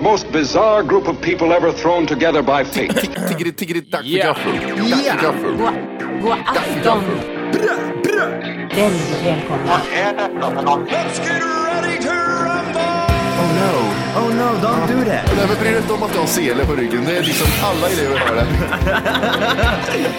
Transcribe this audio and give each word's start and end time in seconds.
The 0.00 0.04
most 0.04 0.32
bizarre 0.32 0.82
group 0.82 1.08
of 1.08 1.20
people 1.20 1.52
ever 1.52 1.70
thrown 1.72 2.06
together 2.06 2.40
by 2.40 2.64
fate. 2.64 2.88
Tiggeri, 3.28 3.52
tiggeri, 3.52 3.80
dack 3.80 4.02
för 4.02 4.18
gaffel. 4.18 4.52
Dack 4.90 5.04
för 5.04 5.22
gaffel. 5.22 5.56
God, 5.56 5.74
god 6.22 6.38
afton! 6.46 7.04
Väldigt 8.76 9.22
välkomna. 9.24 9.72
Oh 9.72 9.80
no, 13.60 13.72
oh 14.20 14.28
no, 14.34 14.48
don't 14.62 14.86
do 14.88 15.04
that. 15.04 15.26
Nej 15.36 15.46
men 15.48 15.56
bry 15.60 15.70
dig 15.70 15.78
inte 15.80 15.92
om 15.92 16.02
att 16.02 16.12
du 16.12 16.18
har 16.18 16.26
sele 16.26 16.66
på 16.66 16.72
ryggen. 16.74 17.04
Det 17.04 17.16
är 17.16 17.22
liksom 17.22 17.46
alla 17.62 17.88
elever 17.88 18.18
har 18.18 18.34
det. 18.36 18.46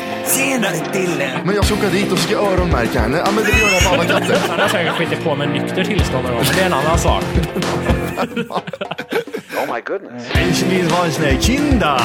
Senare 0.31 0.75
Dille. 0.93 1.29
Men 1.45 1.55
jag 1.55 1.65
ska 1.65 1.75
åka 1.75 1.89
dit 1.89 2.11
och 2.11 2.19
ska 2.19 2.35
öronmärka 2.35 2.99
henne. 2.99 3.17
Ja 3.17 3.31
men 3.31 3.43
det 3.43 3.49
gör 3.49 3.69
jag 3.71 3.83
på 3.83 3.93
alla 3.93 4.03
katter. 4.03 4.37
Han 4.49 4.59
har 4.59 4.67
säkert 4.67 4.93
skitit 4.93 5.23
på 5.23 5.35
med 5.35 5.49
nykter 5.49 5.83
tillstånd 5.83 6.23
någon 6.23 6.33
gång, 6.35 6.43
men 6.47 6.55
det 6.55 6.61
är 6.61 6.65
en 6.65 6.73
annan 6.73 6.99
sak. 6.99 7.23
Ich 10.49 10.63
will 10.69 10.87
vara 10.87 11.41
Kinder. 11.41 12.01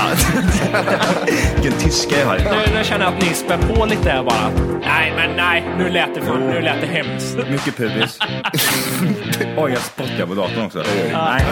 Vilken 1.55 1.81
tyska 1.81 2.21
jag 2.21 2.27
har. 2.27 2.39
Nu, 2.39 2.75
nu 2.79 2.85
känner 2.85 3.05
jag 3.05 3.15
att 3.15 3.23
ni 3.23 3.35
spär 3.35 3.59
på 3.59 3.87
lite 3.87 4.11
här 4.11 4.23
bara. 4.23 4.51
Nej, 4.81 5.13
men 5.17 5.37
nej, 5.37 5.65
nu 5.79 5.89
lät 5.89 6.15
det, 6.15 6.21
fan, 6.23 6.47
nu 6.47 6.61
lät 6.61 6.81
det 6.81 6.87
hemskt. 6.87 7.37
Mycket 7.51 7.77
pubis. 7.77 8.19
Oj, 9.57 9.73
jag 9.73 9.83
spottar 9.83 10.27
på 10.27 10.35
datorn 10.35 10.67
också. 10.67 10.83
Nej. 11.13 11.45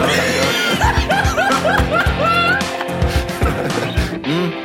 Det 4.23 4.64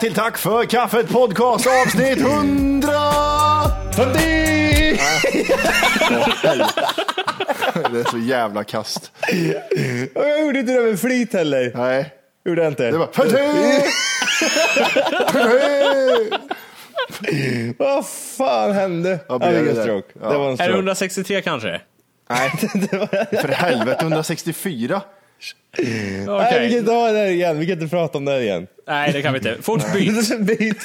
Till 0.00 0.14
Tack 0.14 0.38
för 0.38 0.64
kaffet 0.64 1.08
podcast 1.08 1.66
avsnitt 1.66 2.18
100! 2.18 2.92
Det 7.90 8.00
är 8.00 8.10
så 8.10 8.18
jävla 8.18 8.64
kast. 8.64 9.12
Jag 10.14 10.40
gjorde 10.40 10.60
inte 10.60 10.72
det 10.72 10.80
med 10.80 11.00
flit 11.00 11.32
heller. 11.32 11.72
Nej. 11.74 12.12
Gjorde 12.44 12.62
jag 12.62 12.70
inte. 12.72 12.90
Det 12.90 12.98
var... 12.98 13.08
Vad 17.78 18.06
fan 18.08 18.72
hände? 18.72 19.18
Ja, 19.28 19.38
det 19.38 19.62
där? 19.62 19.82
stroke. 19.82 20.08
Ja. 20.22 20.30
Det 20.30 20.38
var 20.38 20.44
en 20.44 20.52
Är 20.52 20.56
det 20.56 20.64
stroke. 20.64 20.74
163 20.74 21.42
kanske? 21.42 21.80
Nej. 22.30 22.50
För 23.40 23.48
helvete, 23.48 23.98
164. 24.02 25.02
Nej, 25.82 26.60
vi 26.60 26.70
kan 26.70 26.78
inte 26.78 26.92
ha 26.92 27.10
det 27.12 27.18
här 27.18 27.26
igen. 27.26 27.58
Vi 27.58 27.66
kan 27.66 27.72
inte 27.82 27.88
prata 27.96 28.18
om 28.18 28.24
det 28.24 28.32
här 28.32 28.40
igen. 28.40 28.66
Nej, 28.86 29.12
det 29.12 29.22
kan 29.22 29.32
vi 29.32 29.38
inte. 29.38 29.56
Fort 29.62 29.92
byt. 29.92 30.38
Byt. 30.40 30.82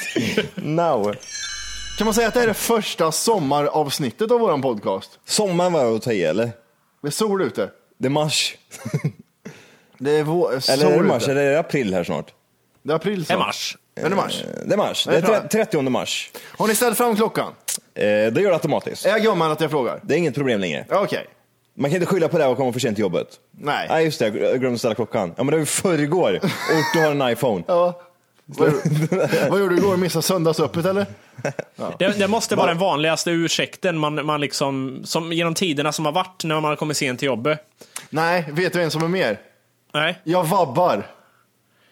Now. 0.54 1.14
Kan 1.98 2.04
man 2.04 2.14
säga 2.14 2.28
att 2.28 2.34
det 2.34 2.40
här 2.40 2.44
är 2.46 2.48
det 2.48 2.54
första 2.54 3.12
sommaravsnittet 3.12 4.30
av 4.30 4.40
våran 4.40 4.62
podcast? 4.62 5.10
Sommaren 5.26 5.72
var 5.72 5.96
att 5.96 6.02
ta 6.02 6.12
i 6.12 6.24
eller? 6.24 6.50
Det 7.02 7.08
är 7.08 7.10
sol 7.10 7.42
ute. 7.42 7.70
Det 7.98 8.06
är 8.06 8.10
mars. 8.10 8.56
Det 9.98 10.10
är 10.10 10.24
vå- 10.24 10.60
sol 10.60 10.72
Eller 10.74 10.90
är 10.92 10.96
det 10.98 11.02
mars? 11.08 11.28
Eller 11.28 11.42
är 11.42 11.50
det 11.52 11.58
april 11.58 11.94
här 11.94 12.04
snart? 12.04 12.32
Det 12.82 12.92
är 12.92 12.96
april 12.96 13.24
Det 13.24 13.34
är 13.34 13.38
mars. 13.38 13.76
Är 13.96 14.10
det 14.10 14.16
mars? 14.16 14.44
Det 14.66 14.72
är 14.72 14.76
mars. 14.76 15.04
Det 15.04 15.16
är 15.16 15.20
tror 15.20 15.34
tre- 15.34 15.60
jag. 15.60 15.70
30 15.70 15.82
mars. 15.90 16.30
Har 16.58 16.66
ni 16.68 16.74
ställt 16.74 16.98
fram 16.98 17.16
klockan? 17.16 17.52
Eh, 17.94 18.02
det 18.04 18.40
gör 18.40 18.48
det 18.48 18.52
automatiskt. 18.54 19.06
Är 19.06 19.10
jag 19.10 19.22
gammal 19.22 19.50
att 19.52 19.60
jag 19.60 19.70
frågar? 19.70 20.00
Det 20.02 20.14
är 20.14 20.18
inget 20.18 20.34
problem 20.34 20.60
längre. 20.60 20.84
Okej. 20.90 21.26
Man 21.74 21.90
kan 21.90 21.94
inte 22.00 22.06
skylla 22.06 22.28
på 22.28 22.38
det 22.38 22.46
och 22.46 22.56
komma 22.56 22.72
för 22.72 22.80
sent 22.80 22.96
till 22.96 23.02
jobbet. 23.02 23.28
Nej. 23.50 23.86
Nej, 23.88 24.04
just 24.04 24.18
det. 24.18 24.26
Jag 24.28 24.60
glömde 24.60 24.78
ställa 24.78 24.94
klockan. 24.94 25.34
Ja, 25.36 25.44
men 25.44 25.46
det 25.46 25.52
var 25.52 25.58
ju 25.58 25.66
förrgår. 25.66 26.34
Och 26.44 26.84
du 26.94 27.00
har 27.00 27.10
en 27.10 27.32
iPhone. 27.32 27.64
Ja. 27.66 28.00
Vad, 28.44 28.72
vad 29.50 29.60
gjorde 29.60 29.74
du 29.74 29.80
igår? 29.80 29.96
Missade 29.96 30.22
söndagsöppet 30.22 30.86
eller? 30.86 31.06
Det, 31.98 32.18
det 32.18 32.28
måste 32.28 32.56
vara 32.56 32.66
den 32.66 32.78
vanligaste 32.78 33.30
ursäkten 33.30 33.98
man, 33.98 34.26
man 34.26 34.40
liksom, 34.40 35.00
som 35.04 35.32
genom 35.32 35.54
tiderna 35.54 35.92
som 35.92 36.04
har 36.04 36.12
varit 36.12 36.44
när 36.44 36.54
man 36.54 36.64
har 36.64 36.76
kommit 36.76 36.96
sent 36.96 37.18
till 37.18 37.26
jobbet. 37.26 37.60
Nej, 38.10 38.44
vet 38.52 38.72
du 38.72 38.82
en 38.82 38.90
som 38.90 39.02
är 39.02 39.08
mer? 39.08 39.38
Nej. 39.94 40.18
Jag 40.24 40.44
vabbar. 40.44 41.06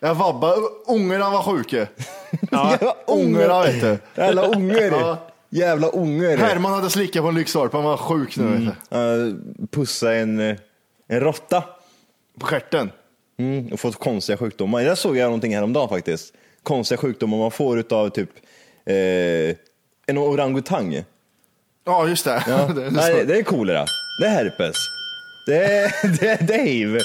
Jag 0.00 0.14
vabbar. 0.14 0.56
Ungarna 0.88 1.30
var 1.30 1.42
sjuka. 1.42 1.86
Jävla 2.50 2.94
Ungarna 3.06 3.62
vet 3.62 3.80
du. 3.80 3.98
Jävla 4.14 4.42
unger. 4.46 4.90
Ja. 4.90 5.31
Jävla 5.54 5.88
unger. 5.88 6.36
Herman 6.36 6.72
hade 6.72 6.90
slickat 6.90 7.22
på 7.22 7.28
en 7.28 7.34
lyktstolpe, 7.34 7.76
han 7.76 7.84
var 7.84 7.96
sjuk 7.96 8.36
nu 8.36 8.72
du. 8.90 8.96
Uh, 8.98 9.34
pussa 9.70 10.14
en, 10.14 10.40
eh, 10.40 10.56
en 11.08 11.20
råtta. 11.20 11.64
På 12.40 12.46
stjärten. 12.46 12.90
Mm, 13.38 13.72
och 13.72 13.80
fått 13.80 13.98
konstiga 13.98 14.36
sjukdomar. 14.36 14.84
Där 14.84 14.94
såg 14.94 15.16
jag 15.16 15.24
någonting 15.24 15.54
häromdagen 15.54 15.88
faktiskt. 15.88 16.34
Konstiga 16.62 16.98
sjukdomar 16.98 17.38
man 17.38 17.50
får 17.50 17.78
utav 17.78 18.08
typ 18.08 18.30
eh, 18.86 19.56
en 20.06 20.18
orangutang. 20.18 21.04
Ja, 21.84 22.08
just 22.08 22.24
det. 22.24 22.44
Ja. 22.48 22.66
det, 22.74 22.84
är 22.84 22.90
Nej, 22.90 23.24
det 23.26 23.38
är 23.38 23.42
kolera. 23.42 23.84
Det 24.20 24.26
är 24.26 24.30
herpes. 24.30 24.76
Det 25.46 25.64
är, 25.64 26.08
det 26.20 26.28
är 26.28 26.38
Dave. 26.38 27.00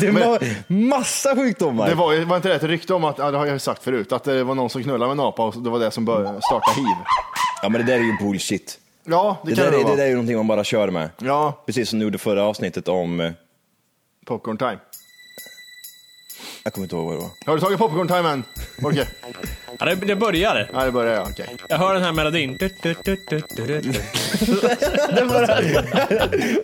Det 0.00 0.06
är 0.06 0.12
ma- 0.12 0.54
massa 0.66 1.36
sjukdomar. 1.36 1.88
det 1.88 1.94
var, 1.94 2.24
var 2.24 2.36
inte 2.36 2.48
det 2.48 2.54
ett 2.54 2.62
rykte 2.62 2.94
om 2.94 3.04
att, 3.04 3.18
ja, 3.18 3.30
det 3.30 3.38
har 3.38 3.46
jag 3.46 3.60
sagt 3.60 3.82
förut, 3.84 4.12
att 4.12 4.24
det 4.24 4.44
var 4.44 4.54
någon 4.54 4.70
som 4.70 4.82
knullade 4.82 5.14
med 5.14 5.22
en 5.22 5.26
apa 5.26 5.42
och 5.42 5.62
det 5.62 5.70
var 5.70 5.78
det 5.78 5.90
som 5.90 6.04
började 6.04 6.42
starta 6.42 6.70
hiv. 6.76 6.96
Ja 7.62 7.68
men 7.68 7.80
det 7.86 7.92
där 7.92 7.98
är 8.00 8.04
ju 8.04 8.16
bullshit. 8.20 8.78
Ja, 9.04 9.40
det, 9.44 9.50
Det, 9.50 9.56
kan 9.56 9.64
där, 9.64 9.70
det, 9.70 9.76
är, 9.76 9.78
det 9.78 9.84
vara. 9.84 9.96
där 9.96 10.04
är 10.04 10.08
ju 10.08 10.14
någonting 10.14 10.36
man 10.36 10.46
bara 10.46 10.64
kör 10.64 10.90
med. 10.90 11.10
Ja, 11.22 11.62
Precis 11.66 11.88
som 11.88 11.98
du 11.98 12.04
gjorde 12.04 12.18
förra 12.18 12.42
avsnittet 12.44 12.88
om, 12.88 13.20
eh, 13.20 13.32
popcorn 14.26 14.56
time. 14.58 14.78
jag 16.64 16.72
kommer 16.72 16.84
inte 16.84 16.96
ihåg 16.96 17.04
vad 17.06 17.14
det 17.14 17.20
var. 17.20 17.30
Har 17.46 17.54
du 17.54 17.60
tagit 17.60 17.78
popcorn 17.78 18.08
time 18.08 18.28
än? 18.28 18.44
Okej. 18.82 19.08
Ja, 19.78 19.86
det, 19.86 19.94
det 19.94 20.16
börjar. 20.16 20.70
Ja, 20.72 20.84
det 20.84 20.92
börjar 20.92 21.14
jag. 21.14 21.26
Okej. 21.30 21.56
Jag 21.68 21.78
hör 21.78 21.94
den 21.94 22.02
här 22.02 22.12
melodin. 22.12 22.58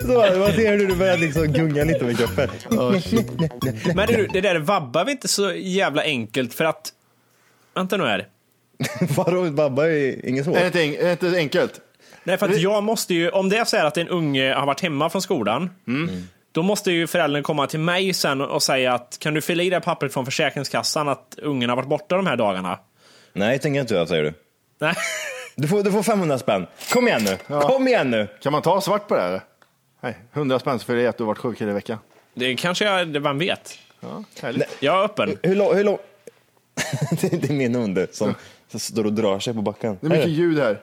Så, 0.00 0.38
man 0.38 0.52
ser 0.52 0.78
hur 0.78 0.86
du 0.88 0.96
börjar 0.96 1.16
liksom 1.16 1.46
gunga 1.46 1.84
lite 1.84 2.04
med 2.04 2.18
kroppen. 2.18 2.50
Men 3.94 4.06
det, 4.06 4.26
det 4.32 4.40
där 4.40 4.58
vabbar 4.58 5.04
vi 5.04 5.12
inte 5.12 5.28
så 5.28 5.52
jävla 5.52 6.02
enkelt 6.02 6.54
för 6.54 6.64
att... 6.64 6.92
Vänta 7.74 7.96
nu 7.96 8.04
här. 8.04 8.26
Vadå, 9.16 9.50
babba 9.50 9.86
är 9.86 10.26
inget 10.28 10.44
svårt. 10.44 10.56
Är 10.56 10.70
det 10.70 10.84
inte, 10.84 11.02
är 11.02 11.06
det 11.06 11.12
inte 11.12 11.36
enkelt? 11.38 11.80
Nej, 12.24 12.38
för 12.38 12.48
att 12.48 12.60
jag 12.60 12.82
måste 12.82 13.14
ju, 13.14 13.30
om 13.30 13.48
det 13.48 13.56
är 13.56 13.64
så 13.64 13.76
här 13.76 13.84
att 13.84 13.96
en 13.96 14.08
unge 14.08 14.54
har 14.54 14.66
varit 14.66 14.80
hemma 14.80 15.10
från 15.10 15.22
skolan, 15.22 15.70
då 16.52 16.62
måste 16.62 16.92
ju 16.92 17.06
föräldern 17.06 17.42
komma 17.42 17.66
till 17.66 17.80
mig 17.80 18.14
sen 18.14 18.40
och 18.40 18.62
säga 18.62 18.94
att 18.94 19.16
kan 19.20 19.34
du 19.34 19.40
fylla 19.40 19.62
i 19.62 19.70
det 19.70 19.76
här 19.76 19.80
pappret 19.80 20.12
från 20.12 20.24
Försäkringskassan 20.24 21.08
att 21.08 21.38
ungen 21.42 21.68
har 21.68 21.76
varit 21.76 21.88
borta 21.88 22.16
de 22.16 22.26
här 22.26 22.36
dagarna? 22.36 22.78
Nej, 23.32 23.58
tänker 23.58 23.76
jag 23.78 23.82
inte 23.84 23.94
göra, 23.94 24.06
säger 24.06 24.22
du. 24.22 24.32
Nej. 24.78 24.94
Du 25.56 25.68
får, 25.68 25.82
du 25.82 25.92
får 25.92 26.02
500 26.02 26.38
spänn. 26.38 26.66
Kom 26.92 27.08
igen 27.08 27.24
nu. 27.24 27.60
Kom 27.60 27.88
igen 27.88 28.10
nu. 28.10 28.28
Kan 28.42 28.52
man 28.52 28.62
ta 28.62 28.80
svart 28.80 29.08
på 29.08 29.14
det 29.14 29.20
här? 29.22 29.40
Nej, 30.00 30.16
100 30.32 30.58
spänn 30.58 30.78
för 30.78 30.96
det 30.96 31.06
att 31.06 31.18
du 31.18 31.22
har 31.24 31.28
varit 31.28 31.38
sjuk 31.38 31.60
i 31.60 31.64
veckan. 31.64 31.98
Det 32.34 32.54
kanske 32.54 32.84
jag, 32.84 33.08
det- 33.08 33.20
vem 33.20 33.38
vet? 33.38 33.78
Ja. 34.00 34.24
Jag 34.80 34.98
är 35.00 35.04
öppen. 35.04 35.38
Hur 35.42 35.54
lång... 35.54 35.76
Hur 35.76 35.84
lång... 35.84 35.98
det 37.20 37.50
är 37.50 37.52
min 37.52 37.74
hund 37.74 38.06
som, 38.12 38.34
som 38.80 38.94
står 38.94 39.06
och 39.06 39.12
drar 39.12 39.38
sig 39.38 39.54
på 39.54 39.62
backen. 39.62 39.98
Det 40.00 40.06
är 40.06 40.10
mycket 40.10 40.28
ljud 40.30 40.58
här. 40.58 40.80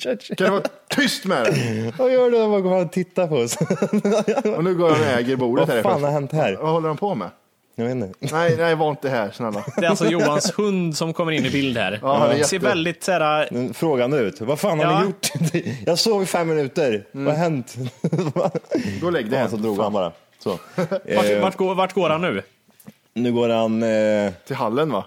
Kan 0.36 0.46
du 0.46 0.50
vara 0.50 0.62
tyst 0.88 1.24
med 1.24 1.44
det? 1.44 1.92
Vad 1.98 2.12
gör 2.12 2.30
du 2.30 2.38
när 2.38 2.48
man 2.48 2.62
går 2.62 2.70
fram 2.70 2.86
och 2.86 2.92
tittar 2.92 3.26
på 3.26 3.36
oss? 3.36 3.56
Och 4.56 4.64
nu 4.64 4.74
går 4.74 4.90
han 4.90 5.00
och 5.00 5.06
äger 5.06 5.36
bordet 5.36 5.68
Vad 5.68 5.76
här. 5.76 5.82
fan 5.82 6.02
har 6.04 6.10
hänt 6.10 6.32
här? 6.32 6.56
Vad 6.60 6.70
håller 6.70 6.88
han 6.88 6.96
på 6.96 7.14
med? 7.14 7.30
Jag 7.74 7.84
vet 7.84 7.94
inte. 7.94 8.12
Nej, 8.34 8.56
nej, 8.56 8.74
var 8.74 8.90
inte 8.90 9.08
här, 9.08 9.30
snälla. 9.30 9.64
Det 9.76 9.84
är 9.86 9.90
alltså 9.90 10.06
Johans 10.06 10.52
hund 10.58 10.96
som 10.96 11.12
kommer 11.12 11.32
in 11.32 11.46
i 11.46 11.50
bild 11.50 11.76
här. 11.78 11.98
Ja, 12.02 12.16
han 12.18 12.30
är 12.30 12.42
Ser 12.42 12.56
jätte- 12.56 12.66
väldigt 12.68 13.04
så 13.04 13.12
här, 13.12 13.48
Men 13.50 13.74
Frågan 13.74 14.12
ut. 14.12 14.40
Vad 14.40 14.58
fan 14.60 14.78
har 14.78 14.86
Ja. 14.86 15.00
ni 15.00 15.06
gjort? 15.06 15.28
Jag 15.86 15.98
sov 15.98 16.22
i 16.22 16.26
fem 16.26 16.48
minuter. 16.48 17.04
Vad 17.12 17.24
har 17.26 17.32
hänt? 17.40 17.76
Gå 19.00 19.06
och 19.06 19.12
lägg 19.12 19.30
dig 19.30 19.40
Ja, 19.40 19.48
så 19.48 19.56
drog 19.56 19.76
Fan. 19.76 19.82
han 19.84 19.92
bara. 19.92 20.12
Så. 20.38 20.58
vart, 20.76 21.42
vart, 21.42 21.56
går, 21.56 21.74
vart 21.74 21.92
går 21.94 22.10
han 22.10 22.20
nu? 22.22 22.42
nu 23.14 23.32
går 23.32 23.48
han... 23.48 23.82
Eh, 23.82 24.32
Till 24.46 24.56
hallen 24.56 24.92
va? 24.92 25.04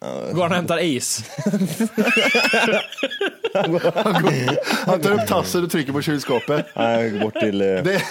Går 0.00 0.42
han 0.42 0.50
och 0.50 0.56
hämtar 0.56 0.78
is? 0.82 1.24
Han 4.86 5.00
tar 5.00 5.12
upp 5.12 5.26
tassen 5.26 5.64
och 5.64 5.70
trycker 5.70 5.92
på 5.92 6.02
kylskåpet. 6.02 6.66
Nej, 6.76 7.20
bort 7.20 7.34
till 7.40 7.60
eh, 7.60 7.66
Det- 7.66 8.02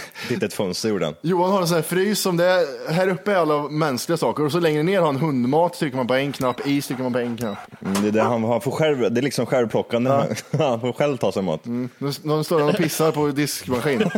ett 0.43 0.53
fönster 0.53 0.89
gjorde 0.89 1.05
han. 1.05 1.15
Johan 1.21 1.51
har 1.51 1.61
en 1.61 1.67
sån 1.67 1.75
här 1.75 1.81
frys 1.81 2.19
som 2.19 2.37
det 2.37 2.45
är, 2.45 2.91
här 2.91 3.07
uppe 3.07 3.31
är 3.31 3.35
alla 3.35 3.69
mänskliga 3.69 4.17
saker 4.17 4.45
och 4.45 4.51
så 4.51 4.59
längre 4.59 4.83
ner 4.83 4.99
har 4.99 5.05
han 5.05 5.15
hundmat, 5.15 5.73
trycker 5.73 5.97
man 5.97 6.07
på 6.07 6.13
en 6.13 6.31
knapp, 6.31 6.67
is 6.67 6.87
trycker 6.87 7.03
man 7.03 7.13
på 7.13 7.19
en 7.19 7.37
knapp. 7.37 7.57
Mm, 7.81 8.01
Det 8.01 8.07
är, 8.07 8.11
det 8.11 8.21
han, 8.21 8.43
han 8.43 8.61
får 8.61 8.71
själv, 8.71 9.13
det 9.13 9.19
är 9.19 9.23
liksom 9.23 9.45
självplockande. 9.45 10.09
Han 10.57 10.79
får 10.81 10.93
själv 10.93 11.17
ta 11.17 11.31
sig 11.31 11.43
mat. 11.43 11.65
Nu, 11.65 11.89
nu 11.99 12.11
står 12.43 12.59
han 12.59 12.69
och 12.69 12.75
pissar 12.77 13.11
på 13.11 13.27
diskmaskin. 13.27 13.99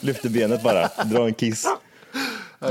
Lyfter 0.00 0.28
benet 0.28 0.62
bara, 0.62 0.88
drar 1.04 1.26
en 1.26 1.34
kiss. 1.34 1.66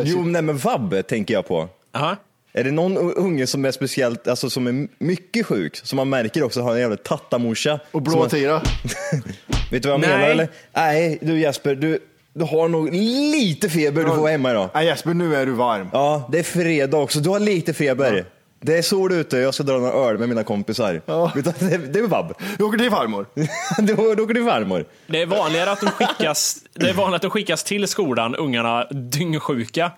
Jo, 0.03 0.23
nej 0.23 0.41
men 0.41 0.57
vab 0.57 1.07
tänker 1.07 1.33
jag 1.33 1.47
på. 1.47 1.69
Aha. 1.95 2.15
Är 2.55 2.63
det 2.63 2.71
någon 2.71 2.97
unge 2.97 3.47
som 3.47 3.65
är 3.65 3.71
speciellt, 3.71 4.27
alltså 4.27 4.49
som 4.49 4.67
är 4.67 4.87
mycket 5.03 5.45
sjuk, 5.45 5.75
som 5.75 5.97
man 5.97 6.09
märker 6.09 6.43
också 6.43 6.61
har 6.61 6.73
en 6.73 6.79
jävla 6.79 6.97
tattamorsa? 6.97 7.73
Och 7.91 7.91
som 7.91 8.03
blå 8.03 8.23
är- 8.25 8.29
tira. 8.29 8.61
Vet 9.71 9.83
du 9.83 9.89
vad 9.89 9.93
jag 9.93 9.99
Nej. 10.01 10.09
menar 10.09 10.27
eller? 10.29 10.47
Nej, 10.75 11.17
du 11.21 11.39
Jesper, 11.39 11.75
du, 11.75 11.99
du 12.33 12.43
har 12.45 12.67
nog 12.67 12.93
lite 12.93 13.69
feber, 13.69 14.03
du 14.03 14.09
får 14.09 14.15
vara 14.17 14.31
hemma 14.31 14.51
idag. 14.51 14.69
Nej 14.73 14.85
Jesper, 14.85 15.13
nu 15.13 15.35
är 15.35 15.45
du 15.45 15.51
varm. 15.51 15.89
Ja, 15.93 16.29
det 16.31 16.39
är 16.39 16.43
fredag 16.43 16.97
också, 16.97 17.19
du 17.19 17.29
har 17.29 17.39
lite 17.39 17.73
feber. 17.73 18.25
Det 18.65 18.77
är 18.77 18.81
sol 18.81 19.11
ute, 19.11 19.37
jag 19.37 19.53
ska 19.53 19.63
dra 19.63 19.73
några 19.77 19.93
öl 19.93 20.17
med 20.17 20.29
mina 20.29 20.43
kompisar. 20.43 21.01
Ja. 21.05 21.31
Du, 21.35 21.41
Det, 21.41 21.77
det 21.77 21.99
är 21.99 22.07
vab. 22.07 22.33
Jag 22.59 22.67
åker 22.67 22.77
till 22.77 22.91
farmor. 22.91 23.25
Då 23.81 24.15
då 24.15 24.23
åker 24.23 24.33
du 24.33 24.45
farmor. 24.45 24.85
Det 25.07 25.21
är 25.21 25.25
vanligare 25.25 25.71
att 25.71 25.79
de 25.79 25.85
skickas, 25.87 26.57
det 26.73 26.89
är 26.89 26.93
vanligt 26.93 27.15
att 27.15 27.21
de 27.21 27.31
skickas 27.31 27.63
till 27.63 27.87
skolan, 27.87 28.35
ungarna 28.35 28.85
dyngsjuka. 28.91 29.91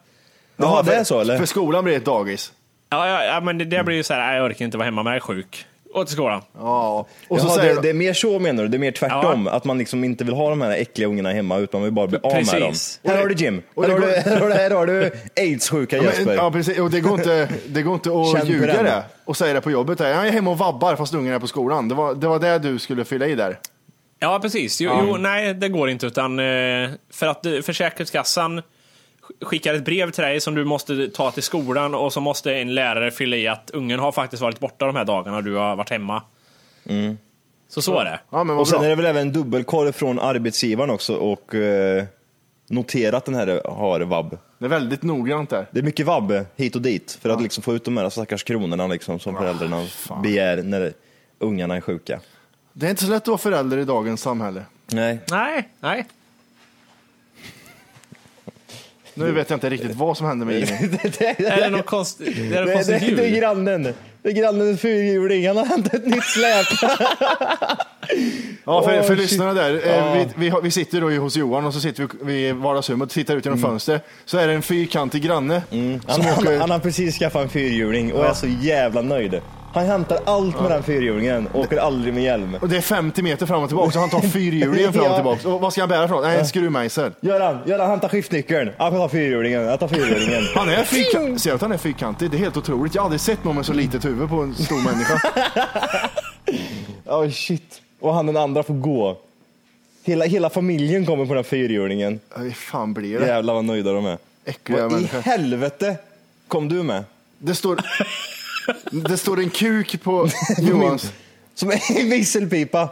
Jaha, 0.57 0.81
det 0.81 0.91
för- 0.91 0.97
är 0.99 1.03
så 1.03 1.19
eller? 1.21 1.37
För 1.37 1.45
skolan 1.45 1.83
blir 1.83 1.97
ett 1.97 2.05
dagis. 2.05 2.51
Ja, 2.89 3.07
ja, 3.09 3.23
ja 3.25 3.39
men 3.41 3.57
det, 3.57 3.65
det 3.65 3.83
blir 3.83 3.95
ju 3.95 4.03
så 4.03 4.13
här, 4.13 4.35
jag 4.35 4.45
orkar 4.45 4.65
inte 4.65 4.77
vara 4.77 4.85
hemma, 4.85 5.03
men 5.03 5.11
jag 5.13 5.17
är 5.17 5.21
sjuk. 5.21 5.65
Och 5.93 6.05
till 6.07 6.13
skolan. 6.15 6.41
Ja. 6.57 7.07
Och 7.27 7.39
så 7.41 7.47
Jaha, 7.47 7.55
säger 7.55 7.69
det, 7.69 7.75
de- 7.75 7.81
det 7.81 7.89
är 7.89 7.93
mer 7.93 8.13
så 8.13 8.39
menar 8.39 8.63
du? 8.63 8.69
Det 8.69 8.77
är 8.77 8.79
mer 8.79 8.91
tvärtom? 8.91 9.47
Att 9.47 9.65
man 9.65 9.77
liksom 9.77 10.03
inte 10.03 10.23
vill 10.23 10.33
ha 10.33 10.49
de 10.49 10.61
här 10.61 10.71
äckliga 10.71 11.07
ungarna 11.07 11.31
hemma 11.31 11.57
utan 11.57 11.79
man 11.81 11.83
vill 11.85 11.93
bara 11.93 12.07
bli 12.07 12.17
av 12.23 12.31
med 12.33 12.45
dem? 12.45 12.69
Precis. 12.71 12.99
Här 13.03 13.17
har 13.17 13.27
du 13.27 13.35
Jim. 13.35 13.61
och 13.73 13.83
Här 13.83 13.89
det 13.89 13.95
har 13.95 14.01
du, 14.01 14.07
går- 14.07 14.21
här 14.31 14.39
har 14.41 14.47
du, 14.47 14.53
här 14.53 14.71
har 14.71 14.85
du 14.87 15.11
aids-sjuka 15.35 15.97
Ja, 15.97 16.03
Jesper. 16.03 16.35
ja, 16.35 16.51
precis. 16.51 16.79
Och 16.79 16.91
det 16.91 16.99
går 16.99 17.13
inte, 17.19 17.49
det 17.67 17.81
går 17.81 17.93
inte 17.93 18.09
att 18.09 18.31
Känn 18.31 18.41
på 18.41 18.47
ljuga 18.47 18.65
den. 18.73 18.83
det 18.85 19.03
och 19.25 19.37
säga 19.37 19.53
det 19.53 19.61
på 19.61 19.71
jobbet. 19.71 19.99
Jag 19.99 20.09
är 20.27 20.31
hemma 20.31 20.51
och 20.51 20.57
vabbar 20.57 20.95
fast 20.95 21.13
ungen 21.13 21.33
är 21.33 21.39
på 21.39 21.47
skolan. 21.47 21.87
Det 21.89 21.95
var, 21.95 22.15
det 22.15 22.27
var 22.27 22.39
det 22.39 22.59
du 22.59 22.79
skulle 22.79 23.05
fylla 23.05 23.27
i 23.27 23.35
där. 23.35 23.59
Ja, 24.19 24.39
precis. 24.41 24.81
Jo, 24.81 24.91
jo, 25.07 25.17
nej, 25.17 25.53
det 25.53 25.69
går 25.69 25.89
inte. 25.89 26.05
Utan, 26.05 26.39
eh, 26.39 26.89
för 27.13 27.27
att 27.27 27.45
eh, 27.45 27.51
Försäkringskassan 27.61 28.59
sk- 28.59 28.63
skickar 29.41 29.73
ett 29.73 29.85
brev 29.85 30.11
till 30.11 30.23
dig 30.23 30.41
som 30.41 30.55
du 30.55 30.65
måste 30.65 31.07
ta 31.07 31.31
till 31.31 31.43
skolan 31.43 31.95
och 31.95 32.13
så 32.13 32.21
måste 32.21 32.55
en 32.55 32.73
lärare 32.75 33.11
fylla 33.11 33.35
i 33.35 33.47
att 33.47 33.69
ungen 33.73 33.99
har 33.99 34.11
faktiskt 34.11 34.41
varit 34.41 34.59
borta 34.59 34.85
de 34.85 34.95
här 34.95 35.05
dagarna 35.05 35.41
du 35.41 35.55
har 35.55 35.75
varit 35.75 35.89
hemma. 35.89 36.21
Så 37.67 37.81
så 37.81 37.99
är 37.99 38.05
det. 38.05 38.19
Ja, 38.29 38.43
men 38.43 38.57
Och 38.57 38.67
sen 38.67 38.77
bra. 38.79 38.85
är 38.85 38.89
det 38.89 38.95
väl 38.95 39.05
även 39.05 39.31
dubbelkoll 39.33 39.91
från 39.93 40.19
arbetsgivaren 40.19 40.89
också 40.89 41.15
och 41.15 41.55
eh, 41.55 42.03
notera 42.69 43.17
att 43.17 43.25
den 43.25 43.35
här 43.35 43.61
har 43.69 43.99
vab. 43.99 44.37
Det 44.59 44.65
är 44.65 44.69
väldigt 44.69 45.03
noggrant 45.03 45.49
där. 45.49 45.67
Det 45.71 45.79
är 45.79 45.83
mycket 45.83 46.05
vab 46.05 46.33
hit 46.55 46.75
och 46.75 46.81
dit 46.81 47.17
för 47.21 47.29
att 47.29 47.41
liksom 47.41 47.63
få 47.63 47.73
ut 47.75 47.85
de 47.85 47.97
här 47.97 48.09
stackars 48.09 48.43
kronorna 48.43 48.87
liksom, 48.87 49.19
som 49.19 49.35
föräldrarna 49.37 49.85
fan. 49.85 50.21
begär 50.21 50.63
när 50.63 50.93
ungarna 51.39 51.75
är 51.75 51.81
sjuka. 51.81 52.19
Det 52.73 52.85
är 52.85 52.89
inte 52.89 53.03
så 53.03 53.09
lätt 53.09 53.21
att 53.23 53.27
vara 53.27 53.37
förälder 53.37 53.77
i 53.77 53.83
dagens 53.85 54.21
samhälle. 54.21 54.63
Nej. 54.87 55.19
Nej, 55.31 55.69
nej. 55.79 56.05
Nu 59.17 59.31
vet 59.31 59.49
jag 59.49 59.57
inte 59.57 59.69
riktigt 59.69 59.95
vad 59.95 60.17
som 60.17 60.27
hände 60.27 60.45
med 60.45 60.55
Jimmy. 60.55 60.69
Är 61.37 61.61
det 61.61 61.69
något 61.69 61.85
konstigt? 61.85 62.37
Är 62.37 62.65
det 62.65 62.73
konstigt 62.73 62.99
det, 63.01 63.15
det 63.15 63.25
är 63.27 63.35
grannen. 63.39 63.93
Det 64.21 64.29
är 64.29 64.33
grannens 64.33 64.81
fyrhjuling. 64.81 65.47
Han 65.47 65.57
har 65.57 65.65
hämtat 65.65 65.93
ett 65.93 66.05
nytt 66.07 66.23
släp. 66.23 66.65
Ja, 68.65 68.83
för, 68.83 69.01
för 69.01 69.15
shit. 69.15 69.17
lyssnarna 69.17 69.53
där. 69.53 69.73
eh, 69.87 70.13
Vi, 70.13 70.27
vi, 70.35 70.49
har- 70.49 70.61
vi 70.61 70.71
sitter 70.71 71.01
då 71.01 71.09
hos 71.09 71.37
Johan 71.37 71.65
och 71.65 71.73
så 71.73 71.79
sitter 71.79 72.07
vi 72.23 72.33
vid 72.33 72.55
vardagsrummet 72.55 73.05
och 73.05 73.11
tittar 73.13 73.35
ut 73.35 73.45
genom 73.45 73.59
fönstret. 73.59 74.05
Så 74.25 74.37
är 74.37 74.47
det 74.47 74.53
en 74.53 74.61
fyrkantig 74.61 75.23
granne 75.23 75.61
Han, 75.69 75.99
som 76.15 76.25
han, 76.25 76.33
åker... 76.43 76.59
han 76.59 76.69
har 76.71 76.79
precis 76.79 77.17
skaffat 77.19 77.43
en 77.43 77.49
fyrhjuling 77.49 78.13
och 78.13 78.25
är 78.25 78.33
så 78.33 78.47
jävla 78.61 79.01
nöjd. 79.01 79.41
Han 79.75 79.85
hämtar 79.85 80.19
allt 80.25 80.61
med 80.61 80.71
den 80.71 80.83
fyrhjulingen 80.83 81.47
och 81.47 81.59
åker 81.59 81.77
aldrig 81.77 82.13
med 82.13 82.23
hjälm. 82.23 82.57
Och 82.61 82.69
det 82.69 82.77
är 82.77 82.81
50 82.81 83.21
meter 83.21 83.45
fram 83.45 83.63
och 83.63 83.69
tillbaka, 83.69 83.91
så 83.91 83.99
han 83.99 84.09
tar 84.09 84.19
fyrhjulingen 84.19 84.93
fram 84.93 85.05
och 85.05 85.15
tillbaka. 85.15 85.49
Och 85.49 85.61
vad 85.61 85.71
ska 85.73 85.81
han 85.81 85.89
bära 85.89 86.07
något? 86.07 86.23
Nej, 86.23 86.39
en 86.39 86.45
skruvmejsel. 86.47 87.11
Göran, 87.21 87.59
Göran 87.65 87.89
han 87.89 87.99
tar 87.99 88.09
skiftnyckeln. 88.09 88.71
Jag 88.77 88.91
tar 88.91 89.07
fyrhjulingen. 89.09 89.61
Jag 89.61 89.79
tar 89.79 89.87
fyrhjulingen. 89.87 90.43
Han 90.55 90.69
är 90.69 90.83
fyrkantig. 90.83 91.41
Ser 91.41 91.49
du 91.49 91.55
att 91.55 91.61
han 91.61 91.71
är 91.71 91.77
fyrkantig? 91.77 92.31
Det 92.31 92.37
är 92.37 92.39
helt 92.39 92.57
otroligt. 92.57 92.95
Jag 92.95 93.01
har 93.01 93.05
aldrig 93.05 93.21
sett 93.21 93.43
någon 93.43 93.55
med 93.55 93.65
så 93.65 93.73
litet 93.73 94.05
huvud 94.05 94.29
på 94.29 94.35
en 94.35 94.55
stor 94.55 94.83
människa. 94.83 95.21
Oh 97.05 97.29
shit. 97.29 97.81
Och 97.99 98.13
han 98.13 98.25
den 98.25 98.37
andra 98.37 98.63
får 98.63 98.73
gå. 98.73 99.17
Hela, 100.03 100.25
hela 100.25 100.49
familjen 100.49 101.05
kommer 101.05 101.25
på 101.25 101.33
den 101.33 101.37
här 101.37 101.43
fyrhjulingen. 101.49 102.19
Hur 102.35 102.51
fan 102.51 102.93
blir 102.93 103.19
det? 103.19 103.27
Jävlar 103.27 103.53
vad 103.53 103.65
nöjda 103.65 103.91
de 103.93 104.05
är. 104.05 104.17
Äckliga 104.45 104.87
Vad 104.87 105.01
i 105.01 105.05
helvete 105.23 105.95
kom 106.47 106.69
du 106.69 106.83
med? 106.83 107.03
Det 107.37 107.55
står, 107.55 107.79
det 108.91 109.17
står 109.17 109.39
en 109.39 109.49
kuk 109.49 110.01
på 110.03 110.29
Johans... 110.57 111.11
Som 111.55 111.71
en 111.71 111.79
visselpipa. 112.09 112.89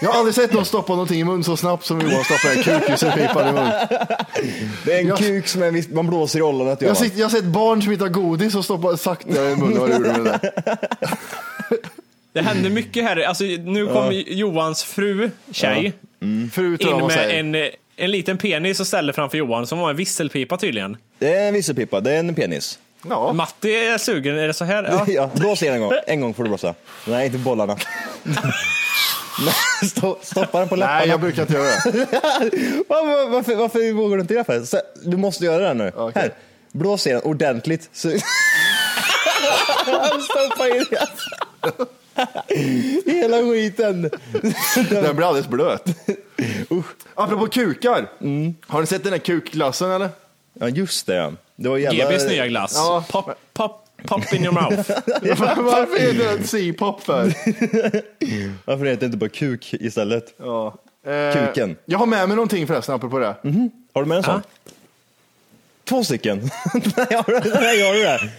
Jag 0.00 0.10
har 0.10 0.18
aldrig 0.18 0.34
sett 0.34 0.52
någon 0.52 0.64
stoppa 0.64 0.92
någonting 0.92 1.20
i 1.20 1.24
mun 1.24 1.44
så 1.44 1.56
snabbt 1.56 1.84
som 1.86 2.00
Johan 2.00 2.24
stoppar 2.24 2.56
en 2.56 2.62
kuk 2.62 2.90
i 2.90 2.96
sin 2.98 3.12
pipa 3.12 3.48
i 3.48 3.52
mun. 3.52 3.70
Det 4.84 4.92
är 4.92 5.00
en 5.00 5.06
Jag- 5.06 5.18
kuk 5.18 5.48
som 5.48 5.74
viss, 5.74 5.88
man 5.88 6.06
blåser 6.06 6.38
i 6.38 6.42
ollonet. 6.42 6.82
Jag, 6.82 6.96
jag 7.16 7.24
har 7.24 7.30
sett 7.30 7.44
barn 7.44 7.82
som 7.82 7.92
inte 7.92 8.04
har 8.04 8.08
godis 8.10 8.54
och 8.54 8.64
stoppar 8.64 8.96
sakta 8.96 9.50
i 9.50 9.56
munnen 9.56 9.80
vad 9.80 9.90
gjorde 9.92 10.12
med 10.12 10.24
det 10.24 10.38
där. 10.64 10.78
Det 12.32 12.42
händer 12.42 12.70
mycket 12.70 13.04
här. 13.04 13.16
Alltså, 13.20 13.44
nu 13.44 13.86
kom 13.86 14.22
Johans 14.26 14.84
fru, 14.84 15.30
tjej, 15.52 15.92
Förutom 16.52 16.90
vad 16.92 17.00
in 17.00 17.06
med 17.06 17.12
säger. 17.16 17.40
en, 17.40 17.54
eh, 17.54 17.66
en 17.96 18.10
liten 18.10 18.38
penis 18.38 18.80
och 18.80 18.86
ställde 18.86 19.12
framför 19.12 19.38
Johan 19.38 19.66
som 19.66 19.78
var 19.78 19.90
en 19.90 19.96
visselpipa 19.96 20.56
tydligen. 20.56 20.96
Det 21.18 21.34
är 21.34 21.48
en 21.48 21.54
visselpipa, 21.54 22.00
det 22.00 22.12
är 22.12 22.18
en 22.18 22.34
penis. 22.34 22.78
Ja. 23.08 23.32
Matti 23.32 23.74
är 23.74 23.98
sugen, 23.98 24.38
är 24.38 24.46
det 24.46 24.54
så 24.54 24.64
här? 24.64 24.84
Ja. 24.84 25.04
Ja, 25.12 25.30
blås 25.34 25.62
igen 25.62 25.74
en 25.74 25.80
gång. 25.80 25.92
En 26.06 26.20
gång 26.20 26.34
får 26.34 26.42
du 26.42 26.48
blåsa. 26.48 26.74
Nej, 27.06 27.26
inte 27.26 27.38
bollarna. 27.38 27.76
Stoppa 30.22 30.58
den 30.58 30.68
på 30.68 30.76
läpparna. 30.76 30.98
Nej, 30.98 31.08
jag 31.08 31.20
brukar 31.20 31.42
inte 31.42 31.54
göra 31.54 31.64
det. 31.64 31.80
varför, 32.88 33.30
varför, 33.30 33.54
varför 33.54 33.92
vågar 33.92 34.16
du 34.16 34.20
inte 34.20 34.34
det 34.34 34.44
för? 34.44 34.62
Du 35.10 35.16
måste 35.16 35.44
göra 35.44 35.68
det 35.68 35.74
nu. 35.74 35.92
Okej. 35.96 36.22
Här, 36.22 36.32
blås 36.72 37.06
igen 37.06 37.20
ordentligt. 37.24 37.90
Stoppa 37.92 38.14
in 40.68 40.84
det. 40.90 41.06
Hela 43.06 43.42
skiten. 43.42 44.10
Den 44.90 45.16
blir 45.16 45.26
alldeles 45.26 45.48
blöt. 45.48 45.84
Apropå 47.14 47.46
kukar. 47.46 48.08
Har 48.66 48.80
ni 48.80 48.86
sett 48.86 49.04
den 49.04 49.12
här 49.12 49.20
kukglassen 49.20 49.90
eller? 49.90 50.08
Ja, 50.60 50.68
just 50.68 51.06
det. 51.06 51.14
ja. 51.14 51.32
Det 51.56 51.68
var 51.68 51.78
jävla... 51.78 52.10
GBs 52.12 52.28
nya 52.28 52.46
glass. 52.46 52.72
Ja. 52.74 53.04
Pop, 53.10 53.30
pop, 53.52 53.88
pop 54.06 54.32
in 54.32 54.44
your 54.44 54.54
mouth. 54.54 54.76
Varför 55.62 55.98
heter 56.00 56.38
det 56.38 56.44
C-pop 56.46 57.02
för? 57.02 57.22
Varför 58.64 58.84
heter 58.84 59.00
det 59.00 59.06
inte 59.06 59.18
bara 59.18 59.30
kuk 59.30 59.74
istället? 59.74 60.34
Ja. 60.38 60.74
Eh, 61.06 61.46
Kuken. 61.46 61.76
Jag 61.84 61.98
har 61.98 62.06
med 62.06 62.28
mig 62.28 62.36
någonting 62.36 62.66
förresten 62.66 62.94
apropå 62.94 63.18
det. 63.18 63.36
Har 63.92 64.02
du 64.02 64.08
med 64.08 64.16
en 64.16 64.22
sån? 64.22 64.42
Två 65.84 66.04
stycken? 66.04 66.50
Nej, 66.74 66.82
nej, 66.96 67.82
har 67.82 67.92
du 67.94 68.02
det? 68.02 68.30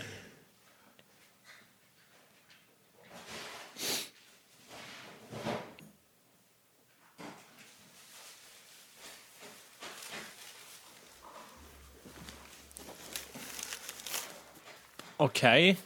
Okej. 15.18 15.78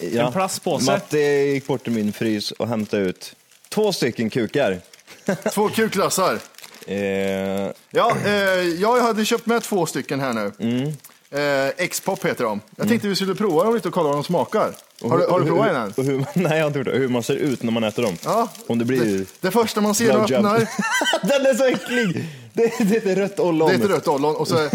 Ja. 0.00 0.26
En 0.26 0.32
plastpåse. 0.32 0.90
Matte 0.92 1.18
gick 1.18 1.66
bort 1.66 1.82
till 1.84 1.92
min 1.92 2.12
frys 2.12 2.50
och 2.50 2.68
hämtade 2.68 3.02
ut 3.02 3.34
två 3.68 3.92
stycken 3.92 4.30
kukar. 4.30 4.80
Två 5.54 5.68
kukglassar. 5.68 6.38
Eh, 6.86 6.96
Ja, 7.90 8.16
eh, 8.26 8.32
jag 8.80 9.00
hade 9.00 9.24
köpt 9.24 9.46
med 9.46 9.62
två 9.62 9.86
stycken 9.86 10.20
här 10.20 10.32
nu. 10.32 10.52
Eh, 11.30 11.72
X-pop 11.76 12.24
heter 12.24 12.44
de. 12.44 12.60
Jag 12.76 12.88
tänkte 12.88 13.08
vi 13.08 13.16
skulle 13.16 13.34
prova 13.34 13.64
dem 13.64 13.74
lite 13.74 13.88
och 13.88 13.94
kolla 13.94 14.08
vad 14.08 14.16
de 14.16 14.24
smakar. 14.24 14.72
Har 15.02 15.18
du, 15.18 15.26
har 15.26 15.38
du 15.40 15.44
hur- 15.44 15.50
provat 15.52 15.68
en 15.68 15.76
än? 15.76 15.92
och 15.96 16.04
hur, 16.04 16.24
Nej, 16.34 16.52
jag 16.58 16.64
har 16.64 16.66
inte 16.66 16.78
gjort 16.78 16.86
det. 16.88 16.98
Hur 16.98 17.08
man 17.08 17.22
ser 17.22 17.36
ut 17.36 17.62
när 17.62 17.72
man 17.72 17.84
äter 17.84 18.02
dem. 18.02 18.16
Ja. 18.24 18.48
Om 18.66 18.78
det 18.78 18.84
blir... 18.84 19.24
Det 19.40 19.50
första 19.50 19.80
man 19.80 19.94
ser 19.94 20.06
när 20.08 20.18
man 20.18 20.26
Blowjob. 20.26 20.46
öppnar, 20.46 20.68
Den 21.28 21.46
är 21.46 21.54
så 21.54 21.64
äcklig! 21.64 22.24
Det, 22.52 22.72
det 22.78 22.96
är 23.06 23.12
ett 23.12 23.18
rött 23.18 23.40
ollon. 23.40 23.68
det 23.68 23.74
är 23.74 23.78
ett 23.84 23.90
rött 23.90 24.08
ollon. 24.08 24.36
Och 24.36 24.48
så, 24.48 24.70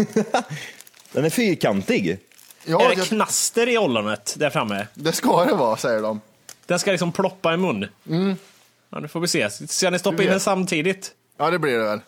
Den 1.12 1.24
är 1.24 1.30
fyrkantig. 1.30 2.18
Ja, 2.64 2.84
är 2.84 2.88
det 2.88 2.94
jag, 2.94 3.06
knaster 3.06 3.68
i 3.68 3.78
ollonet 3.78 4.34
där 4.38 4.50
framme? 4.50 4.86
det 4.94 5.12
ska 5.12 5.44
det 5.44 5.54
vara, 5.54 5.76
säger 5.76 6.02
de. 6.02 6.20
Den 6.66 6.78
ska 6.78 6.90
liksom 6.90 7.12
ploppa 7.12 7.54
i 7.54 7.56
mun. 7.56 7.88
Ja, 8.90 9.00
nu 9.00 9.08
får 9.08 9.20
vi 9.20 9.28
se. 9.28 9.50
Ska 9.50 9.90
ni 9.90 9.98
stoppa 9.98 10.22
in 10.22 10.28
den 10.28 10.40
samtidigt? 10.40 11.12
Ja, 11.36 11.50
det 11.50 11.58
blir 11.58 11.78
det 11.78 11.84
väl. 11.84 12.00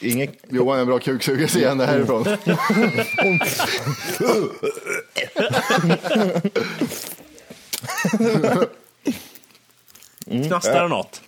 Inget... 0.00 0.44
Johan 0.48 0.76
är 0.76 0.80
en 0.80 0.86
bra 0.86 0.98
kuksugare, 0.98 1.48
ser 1.48 1.62
jag 1.62 1.76
härifrån. 1.76 2.24
Knastrar 10.46 10.82
det 10.82 10.88
något? 10.88 11.22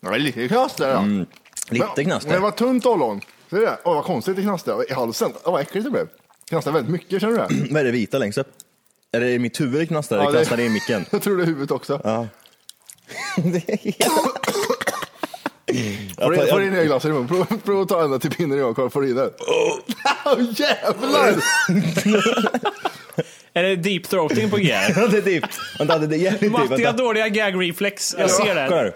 Ja, 0.00 0.16
lite 0.16 0.48
knaster 0.48 0.88
ja. 0.88 0.98
Mm. 0.98 1.26
Lite 1.70 1.86
Men 1.96 2.04
knaster. 2.04 2.30
det 2.32 2.38
var 2.38 2.50
tunt 2.50 2.86
ollon. 2.86 3.20
Ser 3.50 3.56
du 3.56 3.64
det? 3.64 3.78
Åh, 3.84 3.94
vad 3.94 4.04
konstigt 4.04 4.36
det 4.36 4.42
knastrade 4.42 4.84
i 4.88 4.92
halsen. 4.92 5.32
Åh, 5.44 5.52
vad 5.52 5.60
äckligt 5.60 5.84
det 5.84 5.90
blev. 5.90 6.06
Knastrar 6.48 6.72
väldigt 6.72 6.92
mycket, 6.92 7.20
känner 7.20 7.48
du 7.48 7.56
det? 7.56 7.68
Vad 7.72 7.80
är 7.80 7.84
det 7.84 7.90
vita 7.90 8.18
längst 8.18 8.38
upp? 8.38 8.48
Är 9.12 9.20
det 9.20 9.30
i 9.30 9.38
mitt 9.38 9.60
huvud 9.60 9.80
det 9.80 9.86
knastrar? 9.86 10.18
Ja, 10.18 10.24
det 10.24 10.30
det- 10.38 10.44
knastrar 10.44 10.60
i 10.60 10.68
micken? 10.68 11.04
Jag 11.10 11.22
tror 11.22 11.36
det 11.36 11.42
är 11.42 11.46
huvudet 11.46 11.70
också. 11.70 12.00
Ja. 12.04 12.26
Får 13.36 13.42
du- 16.30 16.36
Jag 16.36 16.36
tar- 16.36 16.46
Får 16.46 16.58
du 16.60 16.66
in 16.66 16.74
glas 16.86 17.04
i 17.04 17.08
munnen? 17.08 17.28
Prova, 17.28 17.46
prova 17.64 17.82
att 17.82 17.88
ta 17.88 18.04
ända 18.04 18.18
till 18.18 18.30
pinnen 18.30 18.64
och 18.64 18.76
kolla, 18.76 18.90
får 18.90 19.02
du 19.02 19.08
i 19.08 19.12
den? 19.12 19.30
Åh 20.26 20.38
jävlar! 20.54 21.34
Är 23.54 23.62
det 23.62 23.76
deep 23.76 24.08
throating 24.08 24.50
på 24.50 24.56
G? 24.56 24.68
Ja, 24.96 25.06
det 25.06 25.18
är 25.18 25.22
typ. 25.22 25.44
Vänta, 25.78 25.98
det 25.98 26.16
är 26.16 26.18
jävligt 26.18 26.40
typ. 26.40 26.52
Matti 26.52 26.84
har 26.84 26.92
dåliga 26.92 27.28
gag 27.28 27.62
reflex. 27.62 28.14
Jag 28.18 28.30
ser 28.30 28.54
det. 28.54 28.92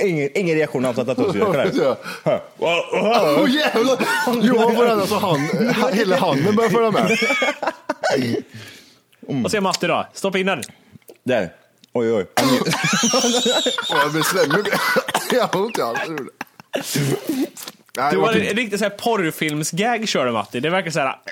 Ingen, 0.00 0.28
ingen 0.34 0.56
reaktion 0.56 0.84
alls. 0.84 0.96
Kolla 1.16 1.52
här. 1.52 1.70
Ja. 1.74 2.44
Åh 2.58 3.50
jävlar! 3.50 3.98
Johan 4.42 4.76
får 4.76 4.86
ända 4.90 5.06
så 5.06 5.18
hand, 5.18 5.42
hela 5.92 6.16
handen 6.16 6.56
börjar 6.56 6.70
följa 6.70 6.90
med. 6.90 7.18
Vad 9.20 9.50
säger 9.50 9.62
Matti 9.62 9.86
då? 9.86 10.06
Stoppa 10.14 10.38
in 10.38 10.46
den. 10.46 10.62
Där. 11.24 11.52
Oj, 11.92 12.12
oj. 12.12 12.26
Jag 13.90 14.12
blir 14.12 14.22
slemmig. 14.22 14.66
Jag 15.32 15.46
har 15.46 15.60
ont 15.60 15.78
i 15.78 15.82
halsen. 15.82 16.16
Nej, 17.96 18.10
Du 18.10 18.16
det 18.16 18.22
har 18.22 18.26
var 18.26 18.32
en 18.32 18.56
riktig 18.56 18.78
så 18.78 18.84
här 18.84 18.90
porrfilmsgag 18.90 20.08
kör 20.08 20.26
du 20.26 20.32
Matti. 20.32 20.60
Det 20.60 20.70
verkar 20.70 20.90
så 20.90 21.00
här. 21.00 21.16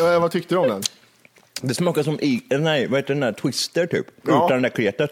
Eh, 0.00 0.20
vad 0.20 0.30
tyckte 0.30 0.54
du 0.54 0.58
om 0.58 0.68
den? 0.68 0.82
Det 1.62 1.74
smakar 1.74 2.02
som 2.02 2.20
i, 2.20 2.42
nej, 2.50 2.86
vad 2.86 2.98
heter 2.98 3.14
den 3.14 3.20
där 3.20 3.32
Twister 3.32 3.86
typ? 3.86 4.06
Ja. 4.22 4.46
Utan 4.46 4.62
det 4.62 4.68
där 4.68 4.74
kletet. 4.74 5.10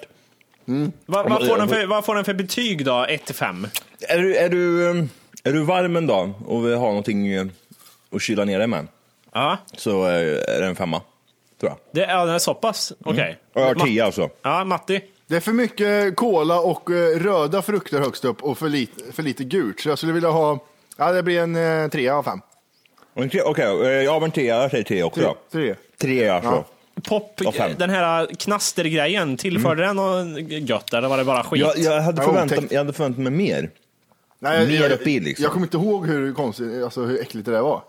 Vad, 1.06 1.28
vad, 1.30 1.46
får 1.46 1.58
den 1.58 1.68
för, 1.68 1.86
vad 1.86 2.04
får 2.04 2.14
den 2.14 2.24
för 2.24 2.34
betyg 2.34 2.84
då? 2.84 3.06
1 3.08 3.24
till 3.24 3.34
5? 3.34 3.66
Är 4.08 4.18
du, 4.18 4.36
är, 4.36 4.48
du, 4.48 4.88
um, 4.90 5.08
är 5.44 5.52
du 5.52 5.62
varm 5.62 5.96
en 5.96 6.06
dag 6.06 6.32
och 6.46 6.66
vill 6.66 6.74
ha 6.74 6.86
någonting 6.86 7.26
eh, 7.26 7.46
att 8.12 8.22
kyla 8.22 8.44
ner 8.44 8.58
dig 8.58 8.68
med 8.68 8.86
Ja, 9.32 9.58
så 9.76 10.06
eh, 10.06 10.14
är 10.56 10.60
det 10.60 10.66
en 10.66 10.76
femma. 10.76 11.02
Tror 11.60 11.70
jag. 11.70 11.78
det, 11.92 12.12
ja, 12.12 12.24
den 12.24 12.34
är 12.34 12.38
så 12.38 12.54
pass. 12.54 12.92
Okej. 13.04 13.38
Och 13.52 13.60
jag 13.60 13.66
har 13.66 13.74
Ma- 13.74 13.84
tio 13.84 14.04
alltså. 14.04 14.30
Ja, 14.42 14.64
Matti. 14.64 15.00
Det 15.26 15.36
är 15.36 15.40
för 15.40 15.52
mycket 15.52 16.16
kola 16.16 16.60
och 16.60 16.90
eh, 16.90 17.18
röda 17.18 17.62
frukter 17.62 18.00
högst 18.00 18.24
upp 18.24 18.42
och 18.42 18.58
för 18.58 18.68
lite, 18.68 19.12
för 19.12 19.22
lite 19.22 19.44
gult. 19.44 19.80
Så 19.80 19.88
jag 19.88 19.98
skulle 19.98 20.12
vilja 20.12 20.30
ha, 20.30 20.58
ja 20.96 21.12
det 21.12 21.22
blir 21.22 21.40
en 21.40 21.90
trea 21.90 22.14
av 22.16 22.22
fem. 22.22 22.40
Okej, 23.14 23.64
eh, 23.64 23.88
jag 23.88 24.12
har 24.12 24.20
en 24.24 24.30
trea, 24.30 24.62
jag 24.62 24.70
säger 24.70 24.84
tre 24.84 25.02
också. 25.02 25.20
Tre. 25.20 25.34
tre. 25.52 25.74
Tre 25.98 26.28
alltså. 26.28 26.50
Ja. 26.50 26.64
Pop, 27.04 27.40
Ja, 27.54 27.68
den 27.78 27.90
här 27.90 28.26
knastergrejen, 28.38 29.36
tillförde 29.36 29.82
den 29.82 29.96
något 29.96 30.38
gött 30.68 30.94
eller 30.94 31.08
var 31.08 31.18
det 31.18 31.24
bara 31.24 31.42
skit? 31.44 31.60
Jag, 31.60 31.78
jag, 31.78 32.00
hade 32.02 32.22
Ja, 32.22 32.28
förväntat, 32.28 32.64
jag 32.70 32.78
hade 32.78 32.92
förväntat 32.92 33.22
mig 33.22 33.32
mer. 33.32 33.70
Nej, 34.38 34.66
Mer 34.66 34.80
jag, 34.80 34.92
upp 34.92 35.06
i, 35.06 35.20
liksom. 35.20 35.42
Jag 35.42 35.52
kommer 35.52 35.66
inte 35.66 35.76
ihåg 35.76 36.06
hur 36.06 36.32
konstigt, 36.34 36.84
alltså 36.84 37.02
hur 37.04 37.20
äckligt 37.20 37.46
det 37.46 37.52
där 37.52 37.60
var. 37.60 37.82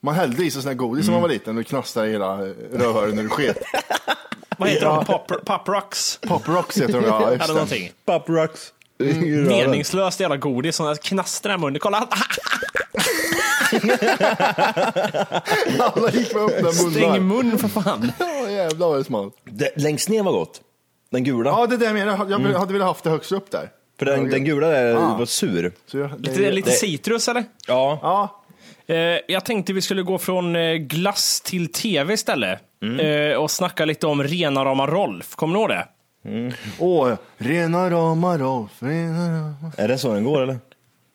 Man 0.00 0.14
hällde 0.14 0.44
i 0.44 0.50
sig 0.50 0.62
sån 0.62 0.68
här 0.68 0.74
godis 0.76 1.06
när 1.06 1.12
man 1.12 1.22
var 1.22 1.28
liten 1.28 1.58
och 1.58 1.66
knastrade 1.66 2.08
i 2.08 2.12
hela 2.12 2.38
rövhålet 2.72 3.14
när 3.14 3.22
du 3.22 3.28
sket. 3.28 3.58
Vad 4.58 4.68
heter 4.68 4.86
de? 4.86 5.04
Pop, 5.04 5.44
pop 5.44 5.68
Rocks? 5.68 6.18
Pop 6.22 6.48
Rocks 6.48 6.76
heter 6.80 6.92
de 6.92 7.04
ja, 7.04 7.22
Eller 7.22 7.32
just 7.36 7.46
det. 7.46 7.52
någonting. 7.52 7.90
Pop 8.04 8.28
rocks. 8.28 8.72
Mm. 9.00 9.44
Meningslöst 9.44 10.20
jävla 10.20 10.36
godis 10.36 10.76
som 10.76 10.96
knastrar 11.02 11.54
i 11.54 11.58
munnen. 11.58 11.80
Kolla! 11.80 12.08
Alla 15.80 16.10
gick 16.10 16.34
med 16.34 16.42
öppna 16.42 16.72
Stäng 16.72 16.92
munnar. 16.92 17.18
mun 17.20 17.58
för 17.58 17.68
fan! 17.68 18.12
Åh 18.20 18.52
jävlar 18.52 18.88
vad 18.88 18.98
det 18.98 19.04
smalt. 19.04 19.34
Det, 19.44 19.70
längst 19.76 20.08
ner 20.08 20.22
var 20.22 20.32
gott. 20.32 20.60
Den 21.10 21.24
gula. 21.24 21.50
Ja, 21.50 21.66
det 21.66 21.74
är 21.74 21.78
det 21.78 21.84
jag 21.84 21.94
menar. 21.94 22.26
Jag 22.30 22.58
hade 22.58 22.72
velat 22.72 22.88
haft 22.88 23.04
det 23.04 23.10
högst 23.10 23.32
upp 23.32 23.50
där. 23.50 23.70
För 23.98 24.06
den, 24.06 24.30
den 24.30 24.44
gula 24.44 24.66
där 24.68 24.94
Ah. 24.96 25.16
var 25.18 25.26
sur. 25.26 25.72
Så 25.86 25.98
jag, 25.98 26.10
det, 26.18 26.30
Lite, 26.30 26.50
lite 26.50 26.70
citrus 26.70 27.28
eller? 27.28 27.44
Ja. 27.66 27.98
Ja, 28.02 28.34
Eh, 28.90 29.18
jag 29.28 29.44
tänkte 29.44 29.72
vi 29.72 29.80
skulle 29.82 30.02
gå 30.02 30.18
från 30.18 30.56
eh, 30.56 30.74
glass 30.74 31.40
till 31.40 31.72
tv 31.72 32.14
istället. 32.14 32.58
Mm. 32.82 33.30
Eh, 33.30 33.36
och 33.36 33.50
snacka 33.50 33.84
lite 33.84 34.06
om 34.06 34.22
rena 34.22 34.64
rama 34.64 34.86
Rolf. 34.86 35.34
Kommer 35.34 35.54
ni 35.54 35.60
ihåg 35.60 35.68
det? 35.68 35.86
åh, 36.78 37.12
rena 37.38 37.90
rama 37.90 38.38
Rolf, 38.38 38.70
rena 38.78 39.28
rama 39.38 39.72
Är 39.76 39.88
det 39.88 39.98
så 39.98 40.14
den 40.14 40.24
går 40.24 40.42
eller? 40.42 40.58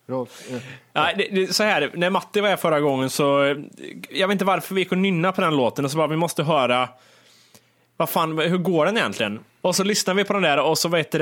Eh. 0.10 0.58
Nej, 0.94 1.16
det, 1.18 1.28
det, 1.32 1.54
så 1.54 1.64
här, 1.64 1.92
när 1.94 2.10
Matti 2.10 2.42
var 2.42 2.50
här 2.50 2.58
förra 2.58 2.80
gången 2.80 3.10
så, 3.10 3.56
jag 4.10 4.28
vet 4.28 4.36
inte 4.36 4.46
varför 4.46 4.76
vi 4.76 4.82
gick 4.82 4.92
och 4.92 4.98
nynna 4.98 5.32
på 5.32 5.42
den 5.42 5.56
låten 5.56 5.86
och 5.86 5.92
så 5.92 5.98
bara, 5.98 6.08
vi 6.08 6.16
måste 6.16 6.44
höra, 6.44 6.90
vad 7.98 8.10
fan, 8.10 8.38
hur 8.38 8.58
går 8.58 8.86
den 8.86 8.98
egentligen? 8.98 9.40
Och 9.64 9.76
så 9.76 9.84
lyssnar 9.84 10.14
vi 10.14 10.24
på 10.24 10.34
den 10.34 10.42
där 10.42 10.60
och 10.60 10.78
så 10.78 10.90
vet 10.90 11.12
det, 11.12 11.20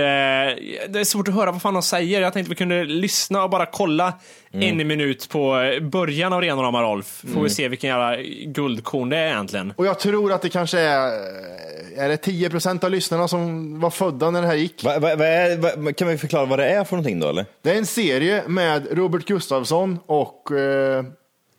det 0.90 1.00
är 1.00 1.04
svårt 1.04 1.28
att 1.28 1.34
höra 1.34 1.52
vad 1.52 1.62
fan 1.62 1.74
de 1.74 1.84
säger. 1.84 2.22
Jag 2.22 2.34
tänkte 2.34 2.50
vi 2.50 2.56
kunde 2.56 2.84
lyssna 2.84 3.44
och 3.44 3.50
bara 3.50 3.66
kolla 3.66 4.14
en 4.52 4.88
minut 4.88 5.30
på 5.30 5.60
eh, 5.60 5.80
början 5.84 6.34
av 6.34 6.42
Rena 6.42 6.62
rama 6.62 6.82
Rolf. 6.82 7.24
Får 7.34 7.44
vi 7.44 7.50
se 7.50 7.68
vilken 7.68 7.90
jävla 7.90 8.18
guldkorn 8.46 9.10
det 9.10 9.18
är 9.18 9.28
egentligen. 9.28 9.74
Och 9.78 9.86
jag 9.86 10.00
tror 10.00 10.32
att 10.32 10.42
det 10.42 10.50
kanske 10.50 10.80
är, 10.80 11.12
är 11.98 12.10
det 12.10 12.18
10 12.18 12.50
procent 12.50 12.84
av 12.84 12.92
lyssnarna 12.92 13.28
som 13.28 13.80
var 13.80 13.90
födda 13.90 14.32
när 14.32 14.42
det 14.42 14.48
här 14.48 14.56
gick. 14.56 14.84
Va, 14.84 15.00
va, 15.00 15.16
va 15.16 15.26
är, 15.26 15.58
va, 15.58 15.94
kan 15.94 16.08
vi 16.08 16.18
förklara 16.18 16.46
vad 16.46 16.60
det 16.60 16.70
är 16.70 16.84
för 16.84 16.96
någonting 16.96 17.20
då 17.20 17.30
eller? 17.30 17.46
Det 17.62 17.72
är 17.72 17.78
en 17.78 17.86
serie 17.86 18.44
med 18.48 18.88
Robert 18.92 19.26
Gustafsson 19.26 20.00
och 20.06 20.52
eh, 20.52 21.04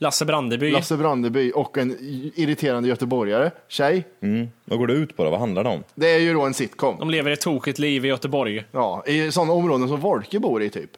Lasse 0.02 0.24
Brandeby. 0.24 0.70
Lasse 0.70 0.96
Brandeby 0.96 1.52
och 1.54 1.78
en 1.78 1.96
irriterande 2.34 2.88
göteborgare, 2.88 3.50
tjej. 3.68 4.04
Mm. 4.22 4.48
Vad 4.64 4.78
går 4.78 4.86
det 4.86 4.92
ut 4.92 5.16
på 5.16 5.24
då? 5.24 5.30
Vad 5.30 5.40
handlar 5.40 5.64
det 5.64 5.70
om? 5.70 5.84
Det 5.94 6.10
är 6.10 6.18
ju 6.18 6.32
då 6.34 6.42
en 6.42 6.54
sitcom. 6.54 6.96
De 6.98 7.10
lever 7.10 7.30
ett 7.30 7.40
tokigt 7.40 7.78
liv 7.78 8.04
i 8.04 8.08
Göteborg. 8.08 8.64
Ja, 8.72 9.02
I 9.06 9.32
sådana 9.32 9.52
områden 9.52 9.88
som 9.88 10.00
Wolke 10.00 10.38
bor 10.38 10.62
i 10.62 10.70
typ. 10.70 10.90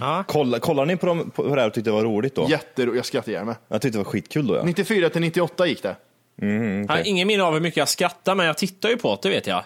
Ja. 0.00 0.24
Kolla, 0.28 0.58
kollar 0.58 0.86
ni 0.86 0.96
på, 0.96 1.06
dem, 1.06 1.30
på 1.34 1.54
det 1.54 1.60
här 1.60 1.66
och 1.68 1.74
tyckte 1.74 1.90
det 1.90 1.94
var 1.94 2.02
roligt 2.04 2.34
då? 2.34 2.46
Jättero, 2.50 2.96
jag 2.96 3.04
skrattar 3.06 3.32
ihjäl 3.32 3.44
mig. 3.44 3.54
Jag 3.68 3.82
tyckte 3.82 3.98
det 3.98 4.04
var 4.04 4.10
skitkul 4.10 4.46
då 4.46 4.56
ja. 4.56 4.62
94 4.64 5.08
till 5.10 5.20
98 5.20 5.66
gick 5.66 5.82
det. 5.82 5.96
Jag 6.36 6.88
har 6.88 7.02
ingen 7.08 7.26
minne 7.28 7.42
av 7.42 7.52
hur 7.54 7.60
mycket 7.60 7.76
jag 7.76 7.88
skrattar, 7.88 8.34
men 8.34 8.46
jag 8.46 8.58
tittar 8.58 8.88
ju 8.88 8.96
på 8.96 9.18
det, 9.22 9.28
vet 9.28 9.46
jag. 9.46 9.62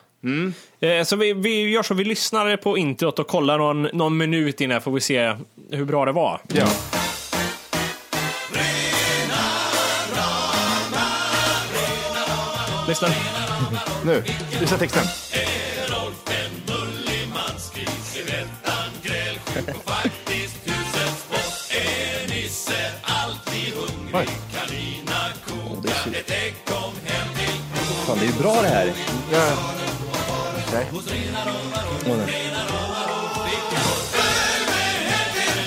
Eh, 0.81 1.05
Så 1.05 1.17
vi, 1.17 1.33
vi 1.33 1.71
gör 1.71 1.83
så, 1.83 1.95
vi 1.95 2.05
lyssnar 2.05 2.57
på 2.57 2.79
introt 2.79 3.19
och 3.19 3.27
kollar 3.27 3.59
någon, 3.59 3.83
någon 3.83 4.17
minut 4.17 4.61
innan 4.61 4.81
får 4.81 4.91
vi 4.91 5.01
se 5.01 5.35
hur 5.71 5.85
bra 5.85 6.05
det 6.05 6.13
var. 6.13 6.41
Ja. 6.53 6.67
Lyssna. 12.89 13.09
Nu, 14.05 14.25
lyssna 14.61 14.79
texten. 14.79 15.05
Oj. 24.13 24.27
Fan, 28.07 28.19
det 28.19 28.25
är 28.25 28.27
ju 28.27 28.33
bra 28.33 28.63
det 28.63 28.69
här. 28.69 28.93
Ja. 29.33 29.49
Nej. 30.73 30.87
Åh, 30.93 32.17
nej. 32.17 32.53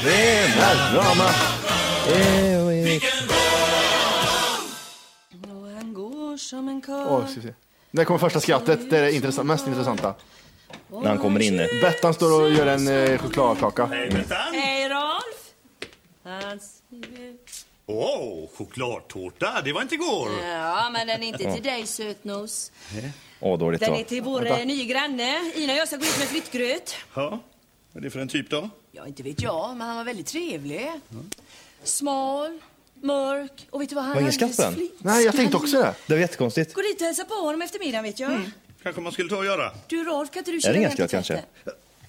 Rena 0.04 0.94
rama. 0.94 1.30
Han 2.04 3.31
ska 7.32 7.42
vi 7.42 7.48
se. 7.48 7.54
Där 7.92 8.04
kommer 8.06 8.18
första 8.20 8.40
skrattet, 8.40 8.90
det 8.90 8.98
är 8.98 9.02
det 9.02 9.12
intressant, 9.14 9.48
mest 9.48 9.68
intressanta. 9.68 10.16
När 10.88 11.10
han 11.10 11.18
kommer 11.18 11.40
in. 11.42 11.58
Bettan 11.58 12.14
står 12.14 12.42
och 12.42 12.50
gör 12.50 12.68
en 12.68 12.88
eh, 12.88 13.18
chokladkaka. 13.18 13.86
Hej 13.86 14.90
Rolf! 14.90 15.54
Hans... 16.24 16.82
Åh, 17.86 18.50
chokladtårta, 18.58 19.62
det 19.64 19.74
var 19.74 19.82
inte 19.82 19.96
igår. 19.96 20.30
Ja, 20.44 20.90
men 20.94 21.08
den 21.08 21.24
är 21.24 21.28
inte 21.28 21.54
till 21.54 21.64
dig 21.64 21.88
sötnos. 21.88 22.72
Åh, 23.40 23.60
dåligt 23.60 23.80
Den 23.82 23.96
är 23.96 24.04
till 24.04 24.22
vår 24.22 24.46
eh, 24.52 24.66
nya 24.66 24.86
granne. 24.86 25.52
Ina 25.56 25.74
och 25.74 25.80
jag 25.80 25.88
ska 25.88 25.98
gå 25.98 26.04
ut 26.04 26.20
med 26.20 26.28
flyttgröt. 26.28 26.96
Ja, 27.14 27.40
vad 27.92 28.02
är 28.02 28.06
det 28.06 28.10
för 28.10 28.20
en 28.20 28.28
typ 28.28 28.50
då? 28.50 28.70
Ja, 28.92 29.08
inte 29.08 29.24
vet 29.24 29.42
jag, 29.42 29.78
men 29.78 29.88
han 29.88 29.98
var 29.98 30.04
väldigt 30.04 30.28
trevlig. 30.28 30.92
Smal, 31.84 32.60
mörk 33.04 33.68
och 33.70 33.82
vet 33.82 33.90
du 33.90 33.96
vad 33.96 34.04
han 34.04 34.14
Var 34.14 34.22
ingen 34.22 34.34
skatt 34.34 34.58
på 34.58 34.62
den? 34.64 34.90
Nej, 34.98 35.26
jag 35.26 35.36
tänkte 35.36 35.58
också 35.58 35.78
det. 35.82 35.94
Det 36.08 36.14
var 36.14 36.20
jättekonstigt. 36.22 36.74
Gå 36.74 36.82
dit 36.82 37.02
och 37.02 37.06
hälsa 37.08 37.26
på 37.26 37.34
honom 37.34 37.62
efter 37.62 37.80
middagen 37.80 38.04
vet 38.04 38.20
jag. 38.20 38.52
Kanske 38.84 39.02
man 39.02 39.12
skulle 39.12 39.30
ta 39.30 39.36
och 39.38 39.46
göra. 39.46 39.72
Du 39.88 40.04
Rolf, 40.04 40.32
kan 40.32 40.40
inte 40.40 40.52
du 40.52 40.58
det 40.58 40.62
köra 40.62 40.74
ingen 40.76 40.84
iväg 40.92 40.96
till 40.98 41.08
skatt 41.08 41.12
kanske? 41.12 41.44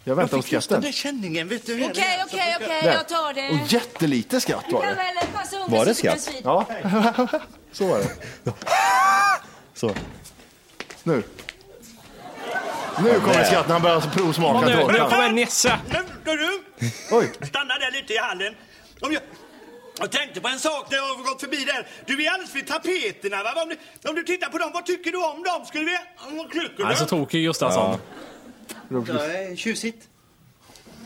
Jag 0.05 0.15
väntar 0.17 0.31
på 0.31 0.37
just 0.37 0.51
den 0.51 0.63
skatten. 0.63 0.83
där 0.83 0.93
känningen, 0.93 1.49
vet 1.49 1.67
du. 1.67 1.75
Okej, 1.85 2.23
okej, 2.27 2.57
okej, 2.61 2.81
jag 2.85 3.09
tar 3.09 3.33
det. 3.35 3.51
Och 3.63 3.73
jättelite 3.73 4.41
skatt 4.41 4.65
Du 4.69 4.75
var 4.75 4.83
kan 4.83 4.91
det. 4.91 4.97
väl 4.97 5.27
passa 5.35 5.61
om 5.63 5.73
Var 5.73 5.85
det 5.87 5.95
skatt? 5.95 6.25
bredvid. 6.25 6.43
Ja, 6.45 6.67
så 7.73 7.87
var 7.87 7.99
det. 7.99 8.09
Så. 9.75 9.95
Nu. 11.03 11.23
Nu 13.05 13.21
kommer 13.21 13.45
skratten, 13.45 13.73
han 13.73 13.83
börjar 13.83 13.97
alltså 13.97 14.11
provsmaka 14.11 14.67
Nu, 14.69 14.75
nu 14.77 14.83
tårtan. 14.83 15.11
kommer 15.11 15.31
Nisse. 15.31 15.79
Men, 16.25 16.37
du, 16.39 16.63
Oj. 17.11 17.33
stanna 17.49 17.75
där 17.79 17.91
lite 18.01 18.13
i 18.13 18.19
hallen. 18.19 18.55
Om 19.01 19.13
jag, 19.13 19.23
jag 19.99 20.13
tänkte 20.13 20.41
på 20.41 20.49
en 20.49 20.59
sak 20.59 20.87
när 20.91 20.97
jag 20.97 21.05
har 21.05 21.25
gått 21.25 21.41
förbi 21.41 21.57
där. 21.65 21.87
Du 22.07 22.25
är 22.25 22.31
alldeles 22.31 22.55
vid 22.55 22.67
tapeterna. 22.67 23.43
Va? 23.43 23.63
Om, 23.63 23.69
du, 23.69 24.09
om 24.09 24.15
du 24.15 24.23
tittar 24.23 24.49
på 24.49 24.59
dem, 24.59 24.71
vad 24.75 24.87
tycker 24.87 25.11
du 25.13 25.19
om 25.19 25.43
dem? 25.43 25.67
Skulle 25.67 25.85
vi... 25.85 25.97
Vad 26.37 26.51
tycker 26.51 26.77
du? 26.77 26.85
Alltså 26.85 27.07
tokig 27.07 27.45
Gustafsson. 27.45 27.99
Tjusigt. 29.57 30.09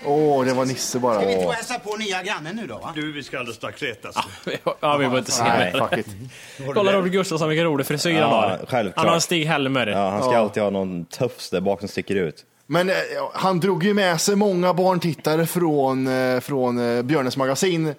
Åh, 0.04 0.44
det 0.44 0.52
var 0.54 0.64
Nisse 0.64 0.98
bara. 0.98 1.14
Ska 1.18 1.26
vi 1.26 1.32
inte 1.32 1.44
gå 1.44 1.48
och 1.50 1.54
hälsa 1.54 1.78
på 1.78 1.96
nya 1.96 2.22
grannen 2.22 2.56
nu 2.56 2.66
då? 2.66 2.78
Va? 2.78 2.92
Du, 2.94 3.12
vi 3.12 3.22
ska 3.22 3.38
alldeles 3.38 3.56
strax 3.56 3.82
äta. 3.82 4.08
Ja, 4.80 4.96
vi 4.96 4.98
behöver 4.98 5.18
inte 5.18 5.32
se 5.32 5.42
Nej, 5.44 5.72
mer. 5.72 5.80
fuck 5.88 5.98
it. 5.98 6.06
Kolla 6.74 6.92
Robert 6.92 7.12
Gustafsson 7.12 7.48
vilken 7.48 7.64
rolig 7.66 7.86
frisyr 7.86 8.12
han 8.12 8.20
Ja, 8.20 8.26
har. 8.28 8.66
självklart. 8.68 8.96
Han 8.96 9.06
har 9.08 9.14
en 9.14 9.20
Stig-Helmer. 9.20 9.86
Ja, 9.86 10.10
han 10.10 10.22
ska 10.22 10.36
alltid 10.36 10.62
ha 10.62 10.70
någon 10.70 11.04
tufs 11.04 11.50
där 11.50 11.60
bak 11.60 11.80
som 11.80 11.88
sticker 11.88 12.16
ut. 12.16 12.44
Men 12.66 12.90
eh, 12.90 12.94
han 13.34 13.60
drog 13.60 13.84
ju 13.84 13.94
med 13.94 14.20
sig 14.20 14.36
många 14.36 14.74
barntittare 14.74 15.46
från, 15.46 16.06
eh, 16.06 16.40
från 16.40 16.96
eh, 16.96 17.02
Björnes 17.02 17.36
magasin, 17.36 17.94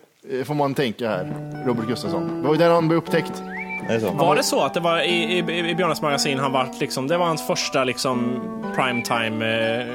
får 0.46 0.54
man 0.54 0.74
tänka 0.74 1.10
här, 1.10 1.54
Robert 1.66 1.88
Gustafsson. 1.88 2.42
Det 2.42 2.48
var 2.48 2.54
ju 2.54 2.58
där 2.60 2.70
han 2.70 2.88
blev 2.88 2.98
upptäckt. 2.98 3.44
Det 3.90 4.00
så? 4.00 4.12
Var 4.12 4.36
det 4.36 4.44
så 4.44 4.62
att 4.62 4.74
det 4.74 4.80
var 4.80 5.00
i, 5.00 5.38
i, 5.38 5.70
i 5.70 5.76
Björnes 5.76 6.02
magasin 6.02 6.40
han 6.40 6.52
var 6.52 6.70
liksom, 6.80 7.08
det 7.08 7.18
var 7.18 7.26
hans 7.26 7.48
första 7.48 7.84
liksom 7.84 8.40
primetime 8.76 9.46
eh, 9.80 9.88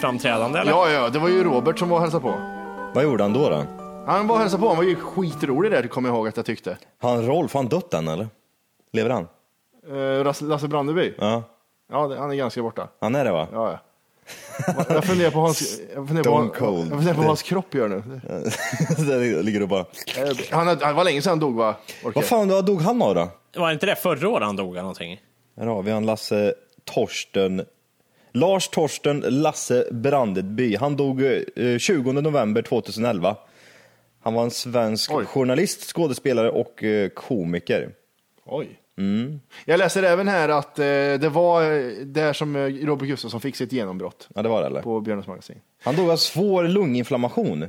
framträdande 0.00 0.58
eller? 0.58 0.72
Ja, 0.72 0.90
ja, 0.90 1.08
det 1.08 1.18
var 1.18 1.28
ju 1.28 1.44
Robert 1.44 1.78
som 1.78 1.88
var 1.88 1.96
och 1.96 2.02
hälsade 2.02 2.22
på. 2.22 2.34
Vad 2.94 3.04
gjorde 3.04 3.22
han 3.24 3.32
då? 3.32 3.48
då? 3.50 3.64
Han 4.06 4.26
var 4.26 4.34
och 4.34 4.40
hälsade 4.40 4.62
på, 4.62 4.68
han 4.68 4.76
var 4.76 4.84
ju 4.84 4.94
skitrolig 4.96 5.72
där, 5.72 5.86
kommer 5.86 6.08
jag 6.08 6.16
ihåg 6.16 6.28
att 6.28 6.36
jag 6.36 6.46
tyckte. 6.46 6.76
Har 7.00 7.10
han 7.10 7.26
Rolf, 7.26 7.52
har 7.54 7.60
han 7.60 7.68
dött 7.68 7.94
än 7.94 8.08
eller? 8.08 8.28
Lever 8.92 9.10
han? 9.10 9.28
Eh, 9.90 10.24
Lasse, 10.48 10.68
Brandeby? 10.68 11.14
Ja, 11.18 11.42
Ja, 11.92 12.16
han 12.18 12.30
är 12.30 12.34
ganska 12.34 12.62
borta. 12.62 12.88
han 13.00 13.14
är 13.14 13.24
det 13.24 13.32
va? 13.32 13.48
Ja, 13.52 13.70
ja. 13.70 13.78
Jag 14.88 15.04
funderar 15.04 15.30
på 15.30 15.38
hans, 15.40 15.80
jag 15.94 16.06
funderar 16.06 16.24
på, 16.24 16.30
Stone 16.30 16.50
cold. 16.58 16.78
jag 16.92 16.96
funderar 16.98 17.14
på 17.14 17.20
vad 17.20 17.26
hans 17.28 17.42
kropp 17.42 17.74
gör 17.74 17.88
nu. 17.88 18.02
Där 19.06 19.42
ligger 19.42 19.60
du 19.60 19.66
bara. 19.66 19.80
Eh, 19.80 20.36
Han, 20.50 20.78
han 20.80 20.96
var 20.96 21.04
länge 21.04 21.22
sedan 21.22 21.30
han 21.30 21.38
dog 21.40 21.54
va? 21.54 21.76
Orkar. 22.04 22.12
Vad 22.14 22.24
fan, 22.24 22.48
vad 22.48 22.66
dog 22.66 22.80
han 22.80 23.02
av 23.02 23.14
då? 23.14 23.28
Var 23.56 23.72
inte 23.72 23.86
det 23.86 23.96
förra 23.96 24.28
året 24.28 24.46
han 24.46 24.56
dog 24.56 24.70
eller 24.72 24.82
någonting? 24.82 25.20
Här 25.56 25.66
har 25.66 25.82
vi 25.82 25.90
han 25.90 26.06
Lasse 26.06 26.54
Torsten. 26.84 27.64
Lars 28.32 28.68
Torsten 28.68 29.24
Lasse 29.28 29.86
Brandeby. 29.92 30.76
Han 30.76 30.96
dog 30.96 31.22
eh, 31.56 31.78
20 31.78 32.12
november 32.12 32.62
2011. 32.62 33.36
Han 34.22 34.34
var 34.34 34.42
en 34.42 34.50
svensk 34.50 35.12
Oj. 35.14 35.24
journalist, 35.24 35.84
skådespelare 35.92 36.50
och 36.50 36.84
eh, 36.84 37.08
komiker. 37.08 37.90
Oj. 38.44 38.68
Jag 39.64 39.78
läser 39.78 40.02
även 40.02 40.28
här 40.28 40.48
att 40.48 40.78
eh, 40.78 40.84
det 40.84 41.30
var 41.32 41.62
eh, 41.62 41.86
där 42.04 42.32
som 42.32 42.56
eh, 42.56 42.60
Robert 42.62 43.08
Gustafsson 43.08 43.40
fick 43.40 43.56
sitt 43.56 43.72
genombrott 43.72 44.28
Ja, 44.34 44.42
det 44.42 44.48
var 44.48 44.60
det 44.60 44.66
eller? 44.66 44.82
på 44.82 45.00
Björnes 45.00 45.26
magasin. 45.26 45.56
Han 45.82 45.96
dog 45.96 46.10
av 46.10 46.16
svår 46.16 46.64
lunginflammation. 46.64 47.66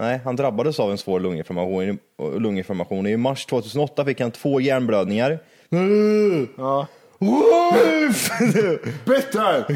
Nej, 0.00 0.20
han 0.24 0.36
drabbades 0.36 0.80
av 0.80 0.90
en 0.90 0.98
svår 0.98 1.20
lunginflammation. 1.20 1.98
lunginflammation. 2.38 3.06
I 3.06 3.16
mars 3.16 3.46
2008 3.46 4.04
fick 4.04 4.20
han 4.20 4.30
två 4.30 4.60
hjärnblödningar. 4.60 5.38
Ja. 6.56 6.86
Wolf! 7.18 8.30
Better! 9.04 9.66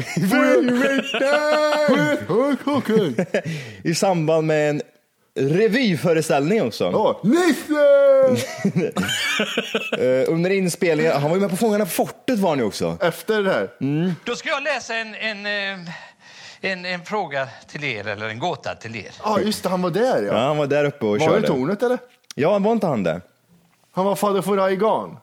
I 3.87 3.95
samband 3.95 4.47
med 4.47 4.69
en 4.69 4.81
revyföreställning 5.35 6.61
också. 6.61 6.91
Åh, 6.95 7.15
Nisse! 7.23 7.73
Eh, 9.97 10.29
under 10.33 10.49
inspelningen, 10.49 11.13
han 11.13 11.23
var 11.29 11.35
ju 11.37 11.41
med 11.41 11.49
på 11.49 11.55
Fångarna 11.55 11.85
på 11.85 11.91
fortet 11.91 12.39
var 12.39 12.49
han 12.49 12.59
ju 12.59 12.65
också. 12.65 12.97
Efter 13.01 13.43
det 13.43 13.51
här. 13.51 13.69
Då 14.25 14.35
ska 14.35 14.49
jag 14.49 14.63
läsa 14.63 14.95
en, 14.95 15.15
en, 15.15 15.45
eh, 15.45 15.89
en, 16.61 16.85
en 16.85 17.05
fråga 17.05 17.47
till 17.67 17.83
er, 17.83 18.07
eller 18.07 18.29
en 18.29 18.39
gåta 18.39 18.75
till 18.75 18.95
er. 18.95 19.11
Ja, 19.23 19.39
just 19.39 19.63
det, 19.63 19.69
han 19.69 19.81
var 19.81 19.89
där 19.89 20.21
Ja, 20.23 20.33
ja. 20.33 20.37
han 20.37 20.57
var 20.57 20.67
där 20.67 20.85
uppe 20.85 21.05
och 21.05 21.11
Var 21.11 21.17
det 21.17 21.23
körde. 21.25 21.47
tornet 21.47 21.83
eller? 21.83 21.97
Ja, 22.35 22.59
var 22.59 22.71
inte 22.71 22.87
han 22.87 23.03
det? 23.03 23.21
Han 23.91 24.05
var 24.05 24.15
fader 24.15 24.41
Furaigan. 24.41 25.17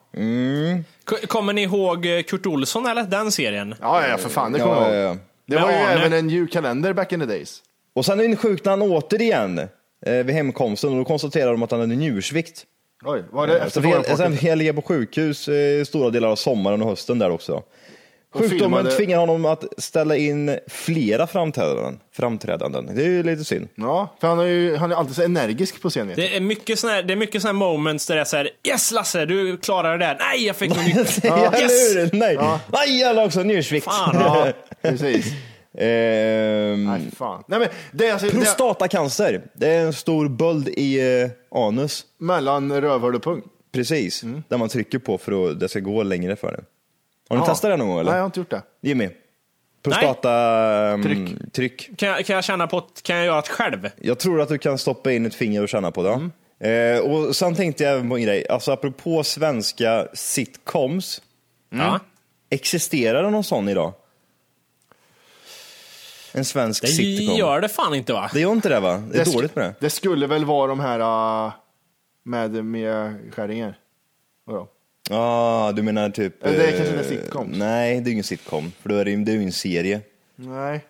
K- 1.11 1.17
Kommer 1.27 1.53
ni 1.53 1.62
ihåg 1.62 2.07
eh, 2.07 2.23
Kurt 2.23 2.47
Olsson 2.47 2.87
eller? 2.87 3.03
Den 3.03 3.33
serien? 3.33 3.75
Ja, 3.81 4.07
ja, 4.09 4.19
för 4.19 4.29
fan, 4.29 4.53
det 4.53 4.59
kommer 4.59 4.75
Ja, 4.77 4.87
jag 4.95 4.97
ja, 4.97 5.09
ihåg. 5.09 5.17
ja. 5.17 5.21
Det 5.47 5.55
Med 5.55 5.62
var 5.65 5.71
ju 5.71 5.77
Arne. 5.77 5.93
även 5.93 6.12
en 6.12 6.29
julkalender 6.31 6.93
back 6.93 7.12
in 7.12 7.21
the 7.21 7.27
days. 7.27 7.62
Och 7.95 8.05
sen 8.05 8.21
insjuknade 8.21 8.83
han 8.83 8.91
återigen 8.93 9.69
vid 10.07 10.31
hemkomsten 10.31 10.90
och 10.90 10.97
då 10.97 11.05
konstaterade 11.05 11.50
de 11.52 11.62
att 11.62 11.71
han 11.71 11.81
hade 11.81 11.95
njursvikt. 11.97 12.64
Oj, 13.05 13.25
var 13.31 13.47
det 13.47 13.59
efter 13.59 13.71
Så 13.71 13.81
vi, 14.09 14.17
sen 14.17 14.33
fick 14.37 14.49
jag 14.49 14.59
ligga 14.59 14.75
på 14.75 14.83
sjukhus 14.83 15.49
eh, 15.49 15.85
stora 15.85 16.11
delar 16.11 16.28
av 16.28 16.37
sommaren 16.37 16.83
och 16.83 16.88
hösten 16.88 17.19
där 17.19 17.31
också. 17.31 17.62
Sjukdomen 18.35 18.51
filmade- 18.61 18.90
tvingar 18.90 19.18
honom 19.18 19.44
att 19.44 19.64
ställa 19.79 20.16
in 20.16 20.59
flera 20.68 21.27
framträdanden. 21.27 22.01
framträdanden. 22.16 22.90
Det 22.94 23.03
är 23.03 23.07
ju 23.09 23.22
lite 23.22 23.44
synd. 23.44 23.68
Ja, 23.75 24.16
för 24.20 24.29
han 24.29 24.38
är 24.38 24.44
ju 24.44 24.77
han 24.77 24.92
är 24.92 24.96
alltid 24.96 25.16
så 25.16 25.22
energisk 25.22 25.83
på 25.83 25.90
scen. 25.90 26.07
vet 26.09 26.16
du. 26.16 26.22
Det 26.22 26.37
är 26.37 26.40
mycket 26.40 26.79
såna 26.79 26.92
här, 26.92 27.03
det 27.03 27.12
är 27.14 27.16
mycket 27.16 27.42
såna 27.42 27.53
här 27.53 27.59
moments 27.59 28.07
där 28.07 28.14
det 28.14 28.20
är 28.20 28.25
såhär 28.25 28.51
Yes 28.68 28.90
Lasse, 28.92 29.25
du 29.27 29.57
klarade 29.57 29.99
det 29.99 30.05
där. 30.05 30.16
Nej, 30.20 30.46
jag 30.46 30.57
fick 30.57 30.68
något 30.77 30.87
nytt. 30.96 31.20
ja, 31.25 31.53
Yes! 31.61 31.90
eller 31.96 32.01
hur? 32.05 32.18
Nej, 32.18 32.38
Nej 32.72 33.01
jag 33.01 33.14
har 33.14 33.25
också 33.25 33.42
njursvikt. 33.42 33.85
Fan, 33.87 34.14
Ja, 34.20 34.49
precis. 34.83 35.27
Ehm, 35.81 36.85
Nej, 36.85 37.01
fan. 37.17 37.45
Nej, 37.47 37.59
men 37.59 37.69
det 37.93 38.07
är 38.09 38.12
alltså 38.12 38.31
Prostatacancer. 38.31 39.43
Det 39.55 39.69
är 39.69 39.81
en 39.87 39.93
stor 39.93 40.29
böld 40.29 40.69
i 40.69 41.21
eh, 41.23 41.31
anus. 41.51 42.05
mellan 42.19 42.81
rövhål 42.81 43.14
och 43.14 43.23
pung. 43.23 43.43
Precis. 43.73 44.23
Där 44.49 44.59
man 44.59 44.69
trycker 44.69 44.99
på 44.99 45.19
för 45.19 45.51
att 45.51 45.61
det 45.61 45.69
ska 45.69 45.81
gå 45.81 46.03
längre 46.03 46.37
för 46.37 46.53
det. 46.53 46.64
Har 47.29 47.37
ni 47.37 47.43
Ja. 47.43 47.47
testat 47.47 47.71
det 47.71 47.77
någon 47.77 47.88
gång 47.88 47.99
eller? 47.99 48.11
Nej, 48.11 48.17
jag 48.17 48.23
har 48.23 48.27
inte 48.27 48.41
gjort 48.41 48.51
det. 48.51 48.62
Jimmy? 48.83 49.09
Prostata... 49.83 50.33
ehm, 50.93 51.03
Tryck. 51.03 51.53
tryck. 51.53 51.91
Kan 51.99 52.09
jag, 52.09 52.27
kan 52.27 52.35
jag 52.37 52.45
känna 52.45 52.67
på, 52.67 52.81
kan 53.03 53.17
jag 53.17 53.25
göra 53.27 53.41
det 53.41 53.49
själv? 53.49 53.91
Jag 54.01 54.19
tror 54.19 54.41
att 54.41 54.49
du 54.49 54.59
kan 54.59 54.79
stoppa 54.79 55.12
in 55.12 55.27
ett 55.27 55.35
finger 55.35 55.62
och 55.62 55.69
känna 55.69 55.91
på 55.91 56.03
det. 56.03 56.12
Mm. 56.12 56.31
Eh, 56.61 57.01
och 57.01 57.37
sen 57.37 57.55
tänkte 57.55 57.85
jag 57.85 57.93
även 57.93 58.09
på 58.09 58.17
en 58.17 58.23
grej. 58.23 58.47
Alltså 58.49 58.73
apropå 58.73 59.25
svenska 59.25 60.07
sitcoms. 60.14 61.23
Ja. 61.71 62.01
Existerar 62.51 63.23
det 63.23 63.31
någon 63.31 63.45
sån 63.45 63.69
idag? 63.69 63.93
En 66.38 66.44
svensk 66.44 66.83
Det 66.83 66.88
sitcom? 66.88 67.37
gör 67.37 67.61
det 67.61 67.68
fan 67.68 67.94
inte 67.94 68.12
va? 68.12 68.31
Det 68.35 68.40
gör 68.40 68.53
inte 68.53 68.68
det 68.68 68.81
va? 68.81 69.03
Det 69.12 69.18
är 69.20 69.24
sk- 69.24 69.35
dåligt 69.35 69.57
med 69.57 69.64
det. 69.64 69.74
Det 69.81 69.90
skulle 69.90 70.27
väl 70.27 70.44
vara 70.44 70.66
de 70.66 70.81
här 70.81 71.01
uh, 71.46 71.53
med 72.24 72.64
Mia 72.64 73.14
Skäringer. 73.37 73.79
Vadå? 74.44 74.68
Ja, 75.11 75.16
ah, 75.18 75.72
du 75.72 75.83
menar 75.83 76.11
typ... 76.11 76.42
Eller 76.46 76.59
det 76.59 76.64
är 76.64 76.72
eh, 76.72 76.77
kanske 76.77 76.94
inte 76.94 77.09
sitcoms. 77.09 77.57
Nej, 77.59 78.01
det 78.01 78.11
är 78.11 78.12
ingen 78.12 78.24
sitcom. 78.24 78.72
För 78.83 78.88
då 78.88 78.94
är 78.94 79.05
det, 79.05 79.11
ju- 79.11 79.24
det 79.24 79.33
är 79.33 79.37
ju 79.37 79.42
en 79.42 79.53
serie 79.53 80.01
Nej. 80.37 80.85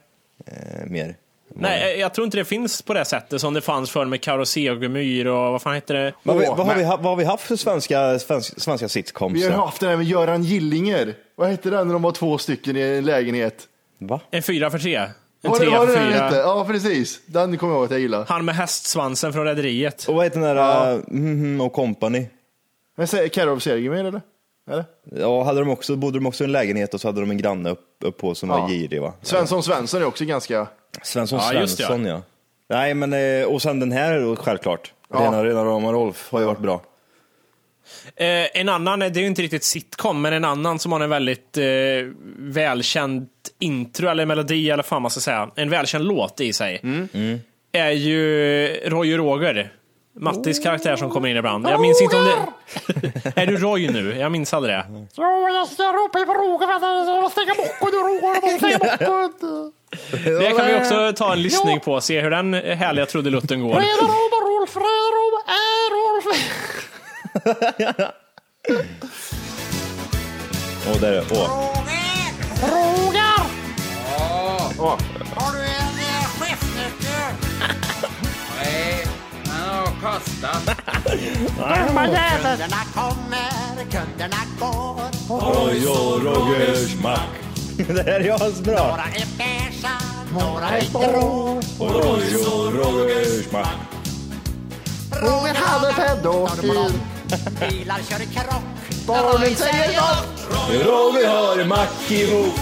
eh, 0.47 0.87
mer. 0.87 1.17
Nej, 1.55 1.99
jag 1.99 2.15
tror 2.15 2.25
inte 2.25 2.37
det 2.37 2.45
finns 2.45 2.83
på 2.83 2.95
det 2.95 3.05
sättet 3.05 3.41
som 3.41 3.55
det 3.55 3.61
fanns 3.61 3.91
förr 3.91 4.05
med 4.05 4.21
Karo 4.21 4.47
Segemyhr 4.47 5.27
och 5.27 5.53
vad 5.53 5.63
fan 5.63 5.75
heter 5.75 5.95
det? 5.95 6.13
Vad, 6.23 6.37
har 6.37 6.41
vi- 6.41 6.49
vad, 6.49 6.67
har 6.67 6.75
vi, 6.75 6.83
vad 6.85 7.03
har 7.05 7.17
vi 7.17 7.25
haft 7.25 7.45
för 7.47 7.57
svenska, 7.57 8.19
svenska, 8.19 8.61
svenska 8.61 8.89
sitcoms? 8.89 9.35
Vi 9.35 9.45
har 9.49 9.65
haft 9.65 9.81
den 9.81 9.89
här 9.91 9.97
med 9.97 10.07
Göran 10.07 10.43
Gillinger. 10.43 11.15
Vad 11.37 11.49
hette 11.49 11.71
den 11.71 11.87
när 11.87 11.93
de 11.93 12.03
var 12.03 12.13
två 12.13 12.39
stycken 12.39 12.77
i 12.77 12.81
en 12.81 13.05
lägenhet? 13.05 13.69
Va? 13.99 14.21
En 14.31 14.43
fyra 14.43 14.71
för 14.71 14.79
tre. 14.79 15.01
En 15.43 15.51
Var 15.51 15.59
det, 15.61 15.71
var 15.71 15.87
det 15.87 15.93
den 15.93 16.13
hette? 16.13 16.37
Ja, 16.37 16.65
precis. 16.69 17.21
Den 17.27 17.59
kommer 17.59 17.73
jag 17.73 17.79
ihåg 17.79 17.85
att 17.85 17.91
jag 17.91 18.01
gillar. 18.01 18.25
Han 18.29 18.45
med 18.45 18.55
hästsvansen 18.55 19.33
från 19.33 19.45
Rederiet. 19.45 20.05
Och 20.09 20.15
vad 20.15 20.25
heter 20.25 20.41
den 20.41 20.57
där 20.57 20.63
Ja. 20.63 20.95
uh, 20.95 21.01
mm, 21.11 21.61
och 21.61 21.73
Company? 21.73 22.27
Men 22.97 23.07
säg 23.07 23.29
Carro 23.29 23.61
Segemyhr 23.61 24.05
eller? 24.05 24.23
Eller? 24.71 24.85
Ja, 25.17 25.43
hade 25.45 25.61
de 25.61 25.69
också, 25.71 25.97
bodde 25.97 26.19
de 26.19 26.27
också 26.27 26.45
i 26.45 26.47
en 26.47 26.53
lägenhet 26.53 26.95
och 26.95 27.01
så 27.01 27.09
hade 27.09 27.21
de 27.21 27.31
en 27.31 27.39
granne 27.39 27.71
upp, 27.71 27.81
upp 28.05 28.19
på 28.19 28.35
som 28.35 28.51
Ja. 28.51 28.59
var 28.61 28.69
girig 28.69 29.01
va? 29.01 29.13
Svensson 29.23 29.63
Svensson 29.63 30.03
är 30.03 30.07
också 30.07 30.25
ganska... 30.25 30.67
Svensson 31.03 31.39
Ja, 31.43 31.67
Svensson 31.67 32.05
ja. 32.05 32.23
Nej 32.69 32.95
men, 32.95 33.13
eh, 33.13 33.47
och 33.47 33.63
sen 33.63 33.81
den 33.81 33.93
här 33.93 34.21
då, 34.21 34.37
självklart. 34.37 34.93
Ja. 35.13 35.19
Rena 35.21 35.45
rena 35.45 35.65
rama 35.65 35.93
Rolf 35.93 36.29
har 36.33 36.41
ju 36.41 36.47
varit 36.47 36.59
bra. 36.59 36.81
Eh, 38.17 38.61
en 38.61 38.69
annan, 38.69 38.99
det 38.99 39.07
är 39.07 39.21
ju 39.21 39.27
inte 39.27 39.43
riktigt 39.43 39.65
sitcom, 39.65 40.23
men 40.23 40.33
en 40.33 40.45
annan 40.45 40.79
som 40.79 40.93
har 40.93 41.01
en 41.01 41.11
väldigt 41.11 41.57
eh, 41.57 41.65
välkänd 42.39 43.29
intro 43.59 44.09
eller 44.09 44.27
melodi 44.27 44.71
eller 44.71 44.83
fan 44.83 45.03
man 45.03 45.11
ska 45.11 45.21
säga. 45.21 45.51
En 45.55 45.71
välkänd 45.71 46.05
låt 46.05 46.41
i 46.41 46.53
sig. 46.53 46.81
Mm. 46.83 47.41
Är 47.73 47.91
ju 47.91 48.67
Roy 48.87 49.13
och 49.13 49.19
Roger. 49.19 49.73
Mattis 50.21 50.59
karaktär 50.59 50.97
som 50.97 51.11
kommer 51.11 51.29
in 51.29 51.37
ibland. 51.37 51.69
Jag 51.69 51.81
minns 51.81 52.03
inte 52.03 52.17
om 52.17 52.25
det... 52.25 52.33
är 53.43 53.47
du 53.47 53.57
Roy 53.57 53.89
nu? 53.89 54.17
Jag 54.19 54.33
minns 54.33 54.55
aldrig 54.55 54.75
det. 54.75 54.85
Det 60.39 60.57
kan 60.57 60.67
vi 60.67 60.75
också 60.77 61.13
ta 61.13 61.33
en 61.33 61.43
lyssning 61.43 61.81
på, 61.81 62.01
se 62.01 62.21
hur 62.21 62.31
den 62.31 62.55
härliga 62.55 63.07
trudelutten 63.07 63.63
går. 63.63 63.75
Och 63.75 63.83
där 71.01 71.13
är 71.13 71.15
det. 71.17 71.25
Åh. 71.31 71.75
Har 75.35 75.53
du 75.53 75.59
en 75.59 75.99
eh, 75.99 76.25
chefsnyckel? 76.41 77.35
Nej, 78.63 79.07
den 79.45 79.53
har 79.53 79.87
kostat. 79.87 80.77
Kunderna 82.45 82.83
kommer, 82.95 83.85
kunderna 83.91 84.37
går. 84.61 85.01
Oj, 85.29 85.89
oj, 85.89 86.21
Rogers 86.25 86.95
mack. 87.03 87.29
Det 87.77 88.03
här 88.03 88.21
är 88.21 88.33
asbra. 88.35 88.87
Några 88.89 89.03
är 89.05 89.27
beiga, 89.39 89.99
några 90.33 90.69
är 90.69 90.85
grå. 90.93 91.61
Rogers 92.71 93.53
mack. 93.53 93.77
Roger 95.21 95.55
hade 95.55 95.93
pedofil. 95.93 96.93
Bilar 97.61 98.01
kör 98.11 98.23
i 98.23 98.27
krock. 98.27 98.63
Barnen 99.07 99.57
säger 99.57 100.01
dock. 100.01 100.87
Roger 100.87 101.29
har 101.29 101.65
mack 101.65 102.11
ihop. 102.11 102.55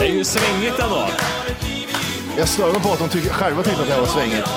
Det 0.00 0.06
är 0.06 0.12
ju 0.12 0.24
svängigt 0.24 0.78
ändå. 0.78 1.08
Jag 2.38 2.48
stör 2.48 2.72
mig 2.72 2.82
på 2.82 2.92
att 2.92 2.98
de 2.98 3.08
tycker, 3.08 3.30
själva 3.30 3.62
tyckte 3.62 3.80
att 3.80 3.86
det 3.88 3.94
här 3.94 4.00
var 4.00 4.06
svängigt. 4.08 4.48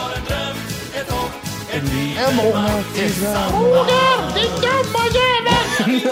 En 2.17 2.36
månad 2.36 2.84
till 2.93 3.13
Roger, 3.24 4.34
din 4.36 4.52
dumma 4.62 5.04
jävel! 5.17 6.12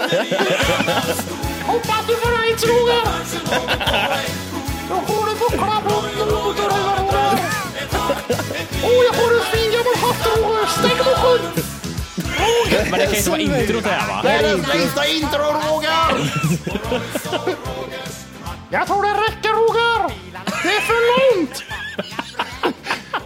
Hoppas 1.66 2.06
du 2.08 2.14
får 2.16 2.32
aids, 2.42 2.64
Roger! 2.64 3.02
Då 4.88 4.94
får 5.06 5.26
du 5.26 5.34
buckla 5.34 5.80
på 5.86 5.94
Roger, 5.94 6.26
Roger! 6.26 6.70
Åh, 8.84 9.04
jag 9.06 9.12
har 9.22 9.30
en 9.34 9.44
fin 9.52 9.72
Men 12.90 12.98
det 13.00 13.06
kan 13.06 13.14
inte 13.16 13.30
vara 13.30 13.40
introt 13.40 13.84
det 13.84 13.90
här 13.90 14.08
va? 14.08 14.20
Det 14.22 14.30
är 14.30 14.42
den 14.42 14.60
längsta 14.60 15.06
intro, 15.06 15.38
Roger! 15.42 16.32
Jag 18.70 18.86
tror 18.86 19.02
det 19.02 19.08
räcker, 19.08 19.48
Roger! 19.48 20.14
Det 20.62 20.68
är 20.68 20.80
för 20.80 21.36
långt! 21.36 21.64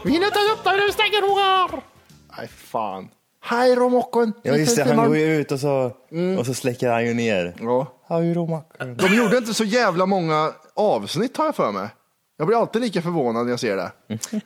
Vi 0.04 0.12
hinner 0.12 0.26
inte 0.26 0.38
upp 0.38 0.64
där, 0.64 0.76
nu 0.86 0.92
stänger 0.92 1.20
Roger! 1.22 1.82
Nej, 2.38 2.48
fan. 2.48 3.08
Hej 3.44 3.76
då, 3.76 3.88
Mockon! 3.88 4.32
Ja 4.42 4.56
just 4.56 4.76
det, 4.76 4.84
han 4.84 5.06
går 5.08 5.16
ju 5.16 5.36
ut 5.36 5.52
och 5.52 5.60
så, 5.60 5.92
och 6.38 6.46
så 6.46 6.54
släcker 6.54 6.90
han 6.90 7.06
ju 7.06 7.14
ner. 7.14 7.54
Ja. 7.60 7.86
Hej 8.08 8.34
då 8.34 8.46
macken. 8.46 8.96
De 8.96 9.16
gjorde 9.16 9.36
inte 9.36 9.54
så 9.54 9.64
jävla 9.64 10.06
många 10.06 10.52
avsnitt 10.76 11.36
har 11.36 11.44
jag 11.44 11.56
för 11.56 11.72
mig. 11.72 11.88
Jag 12.38 12.46
blir 12.46 12.60
alltid 12.60 12.82
lika 12.82 13.02
förvånad 13.02 13.44
när 13.44 13.52
jag 13.52 13.60
ser 13.60 13.76
det. 13.76 13.90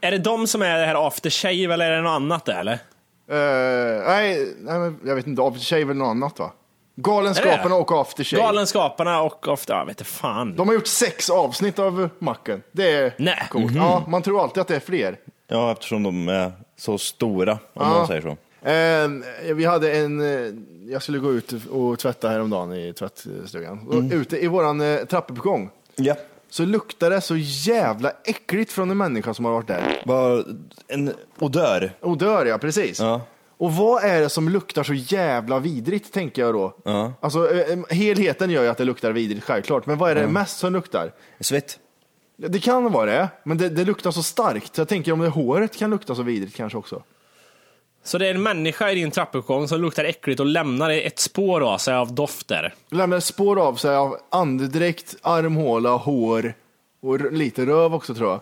Är 0.01 0.11
det 0.11 0.19
de 0.19 0.47
som 0.47 0.63
är 0.63 0.79
det 0.79 0.87
här 0.87 1.07
after 1.07 1.31
shave 1.31 1.75
eller 1.75 1.91
är 1.91 1.97
det 1.97 2.03
något 2.03 2.11
annat 2.11 2.45
det, 2.45 2.55
eller? 2.55 2.79
Eh, 3.31 4.07
nej, 4.07 4.55
nej, 4.59 4.79
men 4.79 5.01
jag 5.05 5.15
vet 5.15 5.27
inte. 5.27 5.43
After 5.43 5.61
Shave 5.61 5.81
är 5.83 5.85
väl 5.85 5.97
något 5.97 6.09
annat 6.11 6.39
va? 6.39 6.53
Galenskaparna 6.97 7.75
och 7.75 7.93
After 7.93 8.25
Shave. 8.25 8.43
Galenskaparna 8.43 9.23
och 9.23 9.49
ofta, 9.49 9.73
jag 9.73 9.87
vet 9.87 10.01
inte 10.01 10.05
fan. 10.11 10.57
De 10.57 10.69
har 10.69 10.75
gjort 10.75 10.87
sex 10.87 11.31
avsnitt 11.31 11.79
av 11.79 12.09
Macken. 12.19 12.63
Det 12.73 12.91
är 12.93 13.15
Nej. 13.19 13.47
coolt. 13.51 13.73
Ja, 13.75 14.05
man 14.09 14.23
tror 14.23 14.43
alltid 14.43 14.61
att 14.61 14.69
det 14.69 14.77
är 14.77 14.81
fler. 14.81 15.19
Ja, 15.49 15.73
eftersom 15.73 16.03
de 16.03 16.29
är 16.29 16.53
så 16.77 16.99
stora, 16.99 17.53
om 17.53 17.59
Ja. 17.75 17.89
man 17.89 18.07
säger 18.07 18.21
så. 18.23 18.37
Eh, 18.69 19.55
vi 19.55 19.65
hade 19.65 19.93
en, 19.93 20.21
eh, 20.21 20.53
jag 20.93 21.03
skulle 21.03 21.19
gå 21.19 21.33
ut 21.33 21.53
och 21.71 21.99
tvätta 21.99 22.29
häromdagen 22.29 22.73
i 22.73 22.93
tvättstugan. 22.93 23.89
Och 23.89 24.13
ute 24.17 24.45
i 24.45 24.47
våran 24.47 24.81
eh, 24.81 25.05
trappuppgång 25.05 25.71
Ja. 25.97 26.15
Så 26.51 26.65
luktar 26.65 27.11
det 27.11 27.21
så 27.21 27.37
jävla 27.37 28.13
äckligt 28.25 28.73
från 28.73 28.91
en 28.91 28.99
människa 28.99 29.35
som 29.35 29.45
har 29.45 29.53
varit 29.53 29.67
där. 29.67 30.03
Bara 30.07 30.45
en 30.89 31.15
odör. 31.39 31.93
Odör 32.01 32.47
ja, 32.47 32.59
precis. 32.59 33.01
Ja. 33.01 33.21
Och 33.59 33.73
vad 33.73 34.05
är 34.05 34.21
det 34.21 34.29
som 34.29 34.49
luktar 34.49 34.83
så 34.83 34.95
jävla 34.95 35.59
vidrigt, 35.59 36.13
tänker 36.13 36.43
jag 36.43 36.55
då. 36.55 36.75
Ja. 36.85 37.13
Alltså, 37.21 37.55
eh, 37.55 37.79
helheten 37.91 38.51
gör 38.51 38.63
ju 38.63 38.69
att 38.69 38.79
det 38.79 38.85
luktar 38.85 39.13
vidrigt, 39.13 39.45
självklart. 39.45 39.87
Men 39.87 39.99
vad 39.99 40.11
är 40.11 40.15
det 40.15 40.27
mest 40.27 40.59
som 40.59 40.73
luktar? 40.73 41.13
Svett. 41.41 41.79
Det 42.37 42.59
kan 42.59 42.93
vara 42.93 43.07
det, 43.07 43.29
men 43.43 43.59
det, 43.59 43.69
det 43.69 43.85
luktar 43.85 44.11
så 44.11 44.23
starkt. 44.23 44.75
Så 44.75 44.81
jag 44.81 44.89
tänker 44.89 45.13
om 45.13 45.21
det 45.21 45.29
håret 45.29 45.77
kan 45.77 45.91
lukta 45.91 46.15
så 46.15 46.23
vidrigt 46.23 46.57
kanske 46.57 46.79
också. 46.79 47.03
Så 48.05 48.19
det 48.19 48.27
är 48.27 48.35
en 48.35 48.43
människa 48.43 48.91
i 48.91 48.95
din 48.95 49.11
trappuppgång 49.11 49.69
som 49.69 49.81
luktar 49.81 50.05
äckligt 50.05 50.41
och 50.41 50.47
lämnar 50.47 50.91
ett 50.91 51.19
spår 51.19 51.61
av 51.61 51.79
sig 51.79 51.95
av 51.95 52.15
dofter. 52.15 52.75
Lämnar 52.91 53.21
spår 53.21 53.61
av 53.61 53.75
sig 53.75 53.97
av 53.97 54.17
andedräkt, 54.31 55.17
armhåla, 55.23 55.91
hår 55.91 56.55
och 57.03 57.33
lite 57.33 57.67
röv 57.67 57.95
också 57.95 58.15
tror 58.15 58.31
jag. 58.31 58.41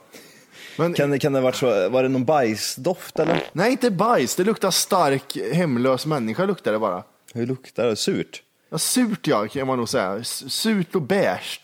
Men 0.79 0.95
Kan, 0.95 1.11
det- 1.11 1.19
kan 1.19 1.33
det 1.33 1.41
varit 1.41 1.55
så, 1.57 1.89
var 1.89 2.03
det 2.03 2.09
någon 2.09 2.25
bajsdoft 2.25 3.19
eller? 3.19 3.43
nej, 3.53 3.71
inte 3.71 3.91
bajs. 3.91 4.35
Det 4.37 4.45
luktar 4.45 4.71
stark, 4.71 5.37
hemlös 5.53 6.07
människa 6.07 6.45
luktar 6.45 6.73
det 6.73 6.79
bara. 6.79 7.03
Hur 7.35 7.47
luktar 7.47 7.87
det? 7.87 7.97
Surt? 7.97 8.43
Ja, 8.71 8.79
surt 8.79 9.27
ja, 9.27 9.47
kan 9.49 9.67
man 9.67 9.79
nog 9.79 9.89
säga. 9.89 10.25
Surt 10.25 10.95
och 10.95 11.03
beige. 11.03 11.61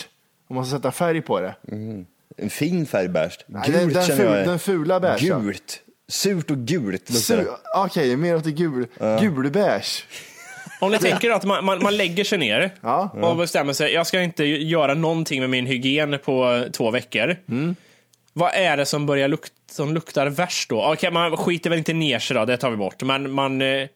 Om 0.48 0.56
man 0.56 0.66
ska 0.66 0.76
sätta 0.76 0.92
färg 0.92 1.20
på 1.22 1.40
det. 1.40 1.54
En 2.36 2.50
fin 2.50 2.86
färg 2.86 3.08
beige. 3.08 3.38
Nej, 3.46 3.62
Gult 3.66 3.78
den, 3.78 3.88
den, 3.92 4.04
känner 4.06 4.36
ful, 4.38 4.48
den 4.48 4.58
fula 4.58 5.00
beige. 5.00 5.22
ja. 5.22 5.38
Gult. 5.38 5.80
Surt 6.08 6.50
och 6.50 6.56
gult 6.58 6.92
luktar 6.92 7.14
Sur, 7.14 7.36
det. 7.36 7.46
Okej, 7.76 8.16
mer 8.16 8.36
åt 8.36 8.44
det 8.44 8.50
gul, 8.50 8.86
gulbeige. 9.20 10.02
Om 10.80 10.90
ni 10.90 10.98
tänker 10.98 11.30
att 11.30 11.44
man, 11.44 11.64
man, 11.64 11.82
man 11.82 11.96
lägger 11.96 12.24
sig 12.24 12.38
ner 12.38 12.70
Ja. 12.80 13.10
och 13.22 13.36
bestämmer 13.36 13.72
sig, 13.72 13.92
jag 13.92 14.06
ska 14.06 14.22
inte 14.22 14.44
göra 14.44 14.94
någonting 14.94 15.40
med 15.40 15.50
min 15.50 15.66
hygien 15.66 16.18
på 16.24 16.64
två 16.72 16.90
veckor. 16.90 17.36
Mm. 17.48 17.76
Vad 18.32 18.50
är 18.54 18.76
det 18.76 18.86
som 18.86 19.06
börjar 19.06 19.28
lukta, 19.28 19.54
som 19.70 19.94
luktar 19.94 20.26
värst 20.26 20.68
då? 20.68 20.92
Okej, 20.92 21.10
man 21.10 21.36
skiter 21.36 21.70
väl 21.70 21.78
inte 21.78 21.92
ner 21.92 22.18
sig 22.18 22.34
då, 22.36 22.44
det 22.44 22.56
tar 22.56 22.70
vi 22.70 22.76
bort. 22.76 23.02
Men 23.02 23.30
man... 23.30 23.62
eh, 23.62 23.88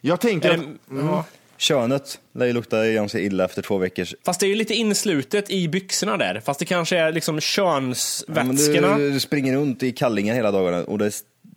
Jag 0.00 0.20
tänker 0.20 0.50
Är 0.50 0.54
att... 0.54 0.60
det, 0.60 0.96
ja. 1.00 1.24
Könet 1.58 2.18
lär 2.34 2.46
ju 2.46 2.52
lukta 2.52 2.86
ganska 2.88 3.18
illa 3.18 3.44
efter 3.44 3.62
två 3.62 3.78
veckors... 3.78 4.14
Fast 4.24 4.40
det 4.40 4.46
är 4.46 4.48
ju 4.48 4.54
lite 4.54 4.74
inslutet 4.74 5.50
i 5.50 5.68
byxorna 5.68 6.16
där. 6.16 6.40
Fast 6.44 6.60
det 6.60 6.66
kanske 6.66 6.98
är 6.98 7.12
liksom 7.12 7.34
Ja, 7.34 7.40
könsvätskorna. 7.40 8.96
du, 8.98 9.10
du 9.10 9.20
springer 9.20 9.54
runt 9.56 9.82
i 9.82 9.92
kallingar 9.92 10.34
hela 10.34 10.50
dagarna 10.50 10.84
och 10.84 10.98
det, 10.98 11.12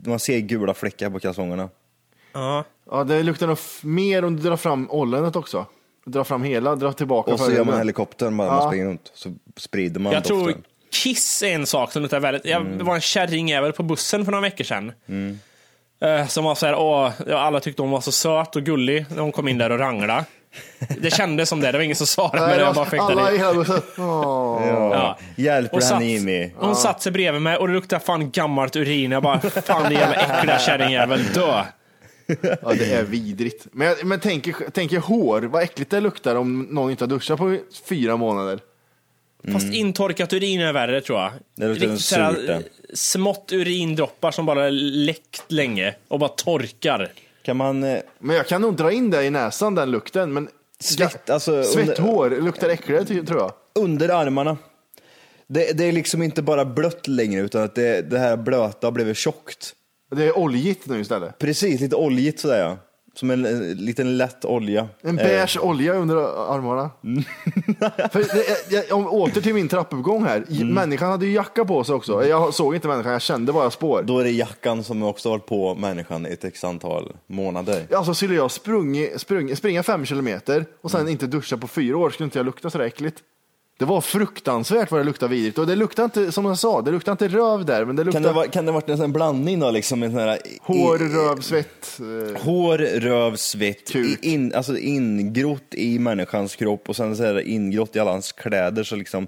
man 0.05 0.19
ser 0.19 0.39
gula 0.39 0.73
fläckar 0.73 1.09
på 1.09 1.19
kalsongerna. 1.19 1.69
Ja. 2.33 2.63
Ja, 2.91 3.03
det 3.03 3.23
luktar 3.23 3.47
nog 3.47 3.57
mer 3.83 4.25
om 4.25 4.35
du 4.35 4.43
drar 4.43 4.57
fram 4.57 4.89
ollonet 4.91 5.35
också. 5.35 5.65
Dra 6.05 6.23
fram 6.23 6.43
hela, 6.43 6.75
dra 6.75 6.93
tillbaka 6.93 7.31
Och 7.33 7.39
så 7.39 7.51
gör 7.51 7.63
man 7.63 7.77
helikoptern 7.77 8.37
bara 8.37 8.47
Ja. 8.47 8.53
man 8.53 8.67
springer 8.69 8.85
runt. 8.85 9.11
Så 9.13 9.33
sprider 9.57 9.99
man 9.99 10.13
Jag 10.13 10.23
tror 10.23 10.45
doften. 10.47 10.63
kiss 10.91 11.43
är 11.43 11.47
en 11.55 11.65
sak 11.65 11.91
som 11.91 12.01
luktar 12.01 12.19
väldigt... 12.19 12.45
Jag, 12.45 12.65
Det 12.77 12.83
var 12.83 12.95
en 12.95 13.01
kärringjävel 13.01 13.71
på 13.73 13.83
bussen 13.83 14.25
för 14.25 14.31
några 14.31 14.41
veckor 14.41 14.63
sedan. 14.63 14.87
Eh, 14.89 15.15
som 16.27 16.43
var 16.43 16.55
så 16.55 16.65
här, 16.65 16.75
åh, 16.75 17.11
alla 17.35 17.59
tyckte 17.59 17.81
hon 17.81 17.91
var 17.91 18.01
så 18.01 18.11
söt 18.11 18.55
och 18.55 18.63
gullig 18.63 19.05
när 19.09 19.21
hon 19.21 19.31
kom 19.31 19.47
in 19.47 19.57
där 19.57 19.69
och 19.69 19.79
ranglade. 19.79 20.25
Det 21.01 21.13
kändes 21.13 21.49
som 21.49 21.61
det, 21.61 21.71
det 21.71 21.77
var 21.77 21.83
ingen 21.85 21.95
som 21.95 22.07
svarade, 22.07 22.39
men 22.41 22.49
Nej, 22.49 22.59
jag 22.59 22.75
bara 22.75 22.85
fäktade. 22.85 23.21
alla 23.21 23.31
i. 23.31 23.81
Åh. 23.97 24.67
Ja. 24.67 25.17
Hjälper 25.35 25.75
Och 25.77 25.83
henne 25.83 25.95
satt, 25.95 26.03
Jimmy. 26.03 26.51
hon 26.55 26.75
satt 26.75 27.01
sig 27.01 27.11
bredvid 27.11 27.41
mig 27.41 27.57
och 27.57 27.67
det 27.67 27.73
luktade 27.73 28.05
fan 28.05 28.31
gammalt 28.31 28.75
urin. 28.75 29.11
Jag 29.11 29.23
bara, 29.23 29.39
fan 29.39 29.89
din 29.89 29.99
jävla 29.99 30.15
äckliga 30.15 30.59
kärringjävel, 30.59 31.23
dö! 31.33 31.63
Ja, 32.41 32.73
det 32.77 32.93
är 32.93 33.03
vidrigt. 33.03 33.67
Men, 33.71 33.87
jag- 33.87 34.05
men 34.05 34.19
tänk, 34.19 34.47
tänk 34.73 34.93
er 34.93 34.99
hår, 34.99 35.41
vad 35.41 35.63
äckligt 35.63 35.91
det 35.91 35.99
luktar 35.99 36.35
om 36.35 36.61
någon 36.61 36.91
inte 36.91 37.03
har 37.03 37.09
duschat 37.09 37.37
på 37.37 37.57
fyra 37.89 38.17
månader. 38.17 38.59
Fast 39.53 39.73
intorkat 39.73 40.33
urin 40.33 40.61
är 40.61 40.73
värre 40.73 41.01
tror 41.01 41.19
jag. 41.19 41.31
Det 41.55 41.67
luktar 41.67 41.87
Riktigt 41.87 42.05
surt. 42.05 42.65
Smått 42.93 43.51
urindroppar 43.53 44.31
som 44.31 44.45
bara 44.45 44.69
läckt 44.69 45.43
länge 45.51 45.95
och 46.07 46.19
bara 46.19 46.29
torkar. 46.29 47.11
Kan 47.43 47.57
man... 47.57 47.83
eh, 47.83 47.99
Men 48.19 48.35
jag 48.35 48.47
kan 48.47 48.61
nog 48.61 48.75
dra 48.75 48.91
in 48.91 49.09
det 49.11 49.23
i 49.23 49.29
näsan, 49.29 49.75
den 49.75 49.91
lukten. 49.91 50.33
Men 50.33 50.49
Svett, 50.79 51.29
alltså, 51.29 51.51
under- 51.51 51.63
Svetthår 51.71 52.29
luktar 52.29 52.69
äckligare, 52.69 53.05
tror 53.05 53.39
jag. 53.39 53.51
under 53.75 54.09
armarna. 54.09 54.57
Det, 55.47 55.77
det 55.77 55.85
är 55.85 55.91
liksom 55.91 56.21
inte 56.23 56.41
bara 56.41 56.65
blött 56.65 57.07
längre 57.07 57.41
utan 57.41 57.63
att 57.63 57.75
det, 57.75 58.01
det 58.01 58.19
här 58.19 58.37
blöta 58.37 58.87
har 58.87 58.91
blivit 58.91 59.17
tjockt. 59.17 59.73
Det 60.15 60.23
är 60.23 60.37
oljigt 60.37 60.85
nu 60.87 60.99
istället. 60.99 61.37
Precis, 61.37 61.81
lite 61.81 61.95
oljigt 61.95 62.39
sådär 62.39 62.59
ja. 62.59 62.77
Som 63.19 63.31
en, 63.31 63.45
en 63.45 63.73
liten 63.73 64.17
lätt 64.17 64.45
olja. 64.45 64.87
En 65.01 65.19
Eh, 65.19 65.25
beige 65.25 65.57
olja 65.61 65.93
under 65.93 66.15
armarna. 66.55 66.89
För 68.11 68.19
det, 68.19 68.71
jag, 68.89 68.97
om, 68.97 69.07
åter 69.07 69.41
till 69.41 69.53
min 69.53 69.67
trappuppgång 69.67 70.23
här. 70.25 70.43
Mm. 70.49 70.73
Människan 70.73 71.11
hade 71.11 71.25
ju 71.25 71.31
jacka 71.31 71.65
på 71.65 71.83
sig 71.83 71.95
också. 71.95 72.25
Jag 72.25 72.53
såg 72.53 72.75
inte 72.75 72.87
människan, 72.87 73.11
jag 73.11 73.21
kände 73.21 73.53
bara 73.53 73.71
spår. 73.71 74.03
Då 74.07 74.19
är 74.19 74.23
det 74.23 74.31
jackan 74.31 74.83
som 74.83 75.03
också 75.03 75.29
har 75.29 75.31
hållit 75.31 75.45
på 75.45 75.75
människan 75.75 76.25
i 76.25 76.29
ett 76.29 76.43
x 76.43 76.63
antal 76.63 77.15
månader. 77.27 77.83
Alltså 77.95 78.13
skulle 78.13 78.35
jag 78.35 78.51
sprung, 78.51 79.07
sprung, 79.17 79.55
springa 79.55 79.83
fem 79.83 80.05
kilometer 80.05 80.65
och 80.81 80.93
Mm. 80.93 81.05
sen 81.05 81.11
inte 81.11 81.27
duscha 81.27 81.57
på 81.57 81.67
fyra 81.67 81.97
år 81.97 82.09
skulle 82.09 82.25
inte 82.25 82.39
jag 82.39 82.45
lukta 82.45 82.69
sådär 82.69 82.85
äckligt. 82.85 83.17
Det 83.79 83.85
var 83.85 84.01
fruktansvärt 84.01 84.91
vad 84.91 84.99
det 84.99 85.03
luktade 85.05 85.35
vidrigt. 85.35 85.57
Och 85.57 85.67
det 85.67 85.75
luktade 85.75 86.05
inte, 86.05 86.31
som 86.31 86.45
jag 86.45 86.57
sa, 86.57 86.81
det 86.81 86.91
luktade 86.91 87.25
inte 87.25 87.37
röv 87.37 87.65
där, 87.65 87.85
men 87.85 87.95
det 87.95 88.03
Kan 88.03 88.05
luktade 88.23 88.41
det, 88.45 88.47
kan 88.51 88.65
det 88.65 88.71
ha 88.71 88.79
varit 88.79 88.89
en 88.89 88.97
sån 88.97 89.11
blandning 89.13 89.59
då 89.59 89.71
liksom? 89.71 90.03
En 90.03 90.11
sån 90.11 90.19
här, 90.19 90.39
hår, 90.61 91.01
i- 91.01 91.05
röv, 91.09 91.41
svett. 91.41 91.99
eh, 91.99 92.41
Hår, 92.41 92.77
röv, 92.77 93.35
svett, 93.35 93.95
in, 94.21 94.53
alltså 94.55 94.77
ingrott 94.77 95.73
i 95.73 95.99
människans 95.99 96.55
kropp 96.55 96.89
och 96.89 96.95
sen 96.95 97.15
så 97.17 97.23
är 97.23 97.33
det 97.33 97.49
ingrott 97.49 97.95
i 97.95 97.99
alla 97.99 98.11
hans 98.11 98.31
kläder 98.31 98.83
så 98.83 98.95
liksom 98.95 99.27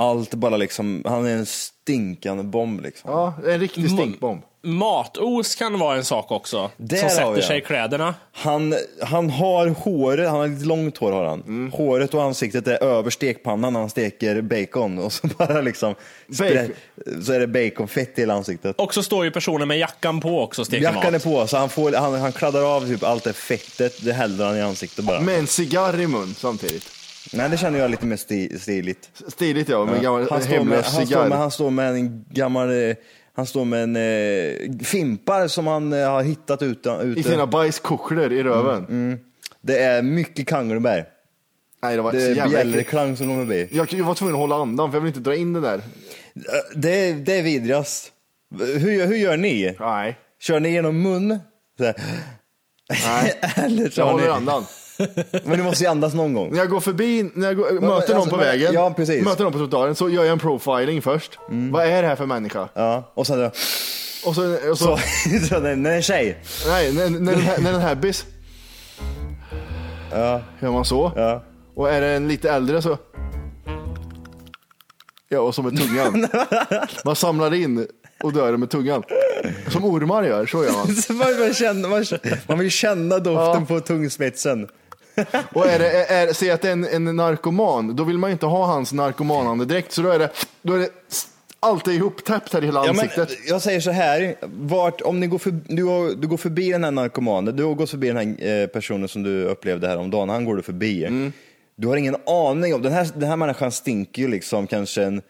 allt 0.00 0.34
bara 0.34 0.56
liksom, 0.56 1.02
han 1.06 1.26
är 1.26 1.36
en 1.36 1.46
stinkande 1.46 2.42
bomb 2.42 2.80
liksom. 2.80 3.10
Ja, 3.10 3.34
en 3.46 3.60
riktig 3.60 3.90
stinkbomb. 3.90 4.42
Matos 4.62 5.54
kan 5.54 5.78
vara 5.78 5.96
en 5.96 6.04
sak 6.04 6.30
också. 6.30 6.70
Där 6.76 6.96
som 6.96 7.08
sätter 7.08 7.40
sig 7.40 7.58
i 7.58 7.60
kläderna. 7.60 8.14
Han, 8.32 8.74
han 9.02 9.30
har 9.30 9.68
håret, 9.68 10.28
han 10.28 10.40
har 10.40 10.48
lite 10.48 10.64
långt 10.64 10.98
hår 10.98 11.12
har 11.12 11.24
han. 11.24 11.40
Mm. 11.40 11.72
Håret 11.72 12.14
och 12.14 12.22
ansiktet 12.22 12.68
är 12.68 12.82
över 12.82 13.10
stekpannan 13.10 13.72
när 13.72 13.80
han 13.80 13.90
steker 13.90 14.40
bacon 14.40 14.98
och 14.98 15.12
så 15.12 15.26
bara 15.26 15.60
liksom 15.60 15.94
sprä, 16.34 16.68
så 17.22 17.32
är 17.32 17.40
det 17.40 17.46
baconfett 17.46 18.18
i 18.18 18.22
hela 18.22 18.34
ansiktet. 18.34 18.80
Och 18.80 18.94
så 18.94 19.02
står 19.02 19.24
ju 19.24 19.30
personen 19.30 19.68
med 19.68 19.78
jackan 19.78 20.20
på 20.20 20.40
också 20.40 20.62
och 20.62 20.66
steker 20.66 20.84
Jackan 20.84 21.12
mat. 21.12 21.26
är 21.26 21.30
på 21.30 21.46
så 21.46 21.56
han, 21.56 21.68
får, 21.68 21.92
han, 21.92 22.20
han 22.20 22.32
kladdar 22.32 22.76
av 22.76 22.86
typ 22.86 23.04
allt 23.04 23.24
det 23.24 23.32
fettet, 23.32 24.04
det 24.04 24.12
häller 24.12 24.46
han 24.46 24.56
i 24.56 24.62
ansiktet 24.62 25.04
bara. 25.04 25.20
Med 25.20 25.38
en 25.38 25.46
cigarr 25.46 26.00
i 26.00 26.06
mun 26.06 26.34
samtidigt. 26.34 26.99
Nej, 27.32 27.50
det 27.50 27.56
känner 27.56 27.78
jag 27.78 27.90
lite 27.90 28.06
mer 28.06 28.16
sti- 28.16 28.58
stiligt. 28.58 29.10
Stiligt 29.28 29.68
ja, 29.68 29.84
med 29.84 30.02
gammal 30.02 30.26
han, 30.30 30.42
står 30.42 30.64
med, 30.64 30.84
han, 30.84 31.06
står 31.06 31.28
med, 31.28 31.38
han 31.38 31.50
står 31.50 31.70
med 31.70 31.90
en 31.94 32.24
gammal, 32.30 32.88
eh, 32.88 32.96
han 33.34 33.46
står 33.46 33.64
med 33.64 33.82
en 33.82 33.96
eh, 33.96 34.84
fimpar 34.84 35.48
som 35.48 35.66
han 35.66 35.92
eh, 35.92 36.10
har 36.10 36.22
hittat 36.22 36.62
ute. 36.62 36.90
ute. 37.02 37.20
I 37.20 37.22
sina 37.22 37.46
bajskucklor 37.46 38.32
i 38.32 38.42
röven. 38.42 38.84
Mm. 38.88 39.18
Det 39.60 39.78
är 39.82 40.02
mycket 40.02 40.46
kangelbär. 40.48 41.04
Nej, 41.82 41.96
det 41.96 42.02
var 42.02 42.12
Det 42.12 42.20
så 42.20 42.26
är 42.26 42.34
jävla 42.34 42.50
bjällreklang 42.50 43.16
som 43.16 43.26
kommer 43.26 43.44
förbi. 43.44 43.68
Jag, 43.72 43.92
jag 43.92 44.04
var 44.04 44.14
tvungen 44.14 44.34
att 44.34 44.40
hålla 44.40 44.56
andan 44.56 44.90
för 44.90 44.96
jag 44.98 45.02
vill 45.02 45.08
inte 45.08 45.20
dra 45.30 45.36
in 45.36 45.52
den 45.52 45.62
där. 45.62 45.80
Det, 46.74 47.08
är- 47.08 47.14
det 47.14 47.38
är 47.38 47.42
vidrigast. 47.42 48.12
Hur, 48.58 49.06
hur 49.06 49.16
gör 49.16 49.36
ni? 49.36 49.76
Nej. 49.80 50.18
Kör 50.40 50.60
ni 50.60 50.70
genom 50.70 51.02
mun? 51.02 51.38
Så. 51.78 51.92
Nej. 53.06 53.40
Eller 53.56 53.82
Jag 53.82 53.92
kör 53.92 54.02
håller 54.04 54.24
ni... 54.24 54.30
andan. 54.30 54.64
Men 55.44 55.58
du 55.58 55.64
måste 55.64 55.84
ju 55.84 55.90
andas 55.90 56.14
någon 56.14 56.34
gång. 56.34 56.50
När 56.50 56.58
jag 56.58 56.68
går 56.70 56.80
förbi, 56.80 57.30
när 57.34 57.46
jag 57.46 57.56
går, 57.56 57.64
möter 57.72 57.84
någon 57.84 57.96
alltså, 58.16 58.30
på 58.30 58.36
men- 58.36 58.46
vägen, 58.46 58.72
ja, 58.74 58.92
precis. 58.96 59.24
möter 59.24 59.44
någon 59.44 59.52
på 59.52 59.58
trottoaren, 59.58 59.94
så 59.94 60.08
gör 60.08 60.24
jag 60.24 60.32
en 60.32 60.38
profiling 60.38 61.02
först. 61.02 61.38
Vad 61.72 61.86
är 61.86 62.02
det 62.02 62.08
här 62.08 62.16
för 62.16 62.26
människa? 62.26 62.68
Ja, 62.74 63.10
och 63.14 63.26
sen 63.26 63.38
då, 63.40 63.46
Och 64.26 64.34
så, 64.34 64.70
och 64.70 64.78
så, 64.78 64.96
så, 64.96 64.98
så 65.48 65.60
när 65.60 65.76
när 65.76 65.90
en 65.96 66.02
tjej. 66.02 66.38
nej, 66.66 66.92
när, 66.92 67.10
när, 67.10 67.32
den 67.32 67.40
här, 67.40 67.58
när 67.58 67.72
den 67.72 67.80
här 67.80 67.94
bis, 67.94 68.24
Ja, 70.12 70.40
gör 70.60 70.70
man 70.70 70.84
så. 70.84 71.12
ja. 71.16 71.42
Och 71.74 71.90
är 71.90 72.00
det 72.00 72.06
en 72.08 72.28
lite 72.28 72.50
äldre 72.50 72.82
så, 72.82 72.98
ja, 75.28 75.40
och 75.40 75.54
så 75.54 75.62
med 75.62 75.76
tungan. 75.78 76.28
Man 77.04 77.16
samlar 77.16 77.54
in 77.54 77.86
och 78.22 78.32
dör 78.32 78.56
med 78.56 78.70
tungan. 78.70 79.02
Som 79.68 79.84
ormar 79.84 80.22
gör, 80.22 80.46
så 80.46 80.64
gör 80.64 80.72
man. 80.72 80.86
Man, 81.18 81.40
man, 81.40 81.54
känner, 81.54 82.48
man, 82.48 82.58
vill 82.58 82.70
känna 82.70 83.18
doften 83.18 83.66
på 83.66 83.80
tungsmetsen. 83.80 84.68
Och 85.52 85.66
är 85.66 85.78
det, 85.78 85.90
är, 85.90 86.28
är, 86.28 86.32
säg 86.32 86.50
att 86.50 86.62
det 86.62 86.68
är 86.68 86.72
en, 86.72 87.08
en 87.08 87.16
narkoman, 87.16 87.96
då 87.96 88.04
vill 88.04 88.18
man 88.18 88.30
ju 88.30 88.32
inte 88.32 88.46
ha 88.46 88.66
hans 88.66 88.92
narkomanandedräkt, 88.92 89.92
så 89.92 90.02
då 90.02 90.08
är 90.08 90.18
det, 90.18 90.30
då 90.62 90.72
är 90.72 90.78
det 90.78 90.90
allt 91.60 91.86
är 91.88 91.92
ihoptäppt 91.92 92.52
här 92.52 92.62
i 92.62 92.66
hela 92.66 92.84
Ja, 92.84 92.90
ansiktet. 92.90 93.28
jag 93.48 93.62
säger 93.62 93.80
så 93.80 93.90
här, 93.90 94.34
vart, 94.42 95.00
om 95.00 95.20
ni 95.20 95.26
går 95.26 95.38
för, 95.38 95.50
du, 95.50 96.14
du 96.14 96.28
går 96.28 96.36
förbi 96.36 96.72
den 96.72 96.84
här 96.84 96.90
narkomanen, 96.90 97.56
du 97.56 97.64
har 97.64 97.74
gått 97.74 97.90
förbi 97.90 98.08
den 98.08 98.16
här 98.16 98.62
eh, 98.62 98.66
personen 98.66 99.08
som 99.08 99.22
du 99.22 99.44
upplevde 99.44 99.88
här 99.88 99.96
om 99.96 100.10
dagen, 100.10 100.28
han 100.28 100.44
går 100.44 100.56
du 100.56 100.62
förbi. 100.62 101.04
Mm. 101.04 101.32
Du 101.76 101.88
har 101.88 101.96
ingen 101.96 102.16
aning 102.26 102.74
om, 102.74 102.82
den 102.82 102.92
här, 102.92 103.08
den 103.14 103.28
här 103.28 103.36
människan 103.36 103.72
stinker 103.72 104.22
ju 104.22 104.28
liksom 104.28 104.66
kanske 104.66 105.02
en 105.02 105.22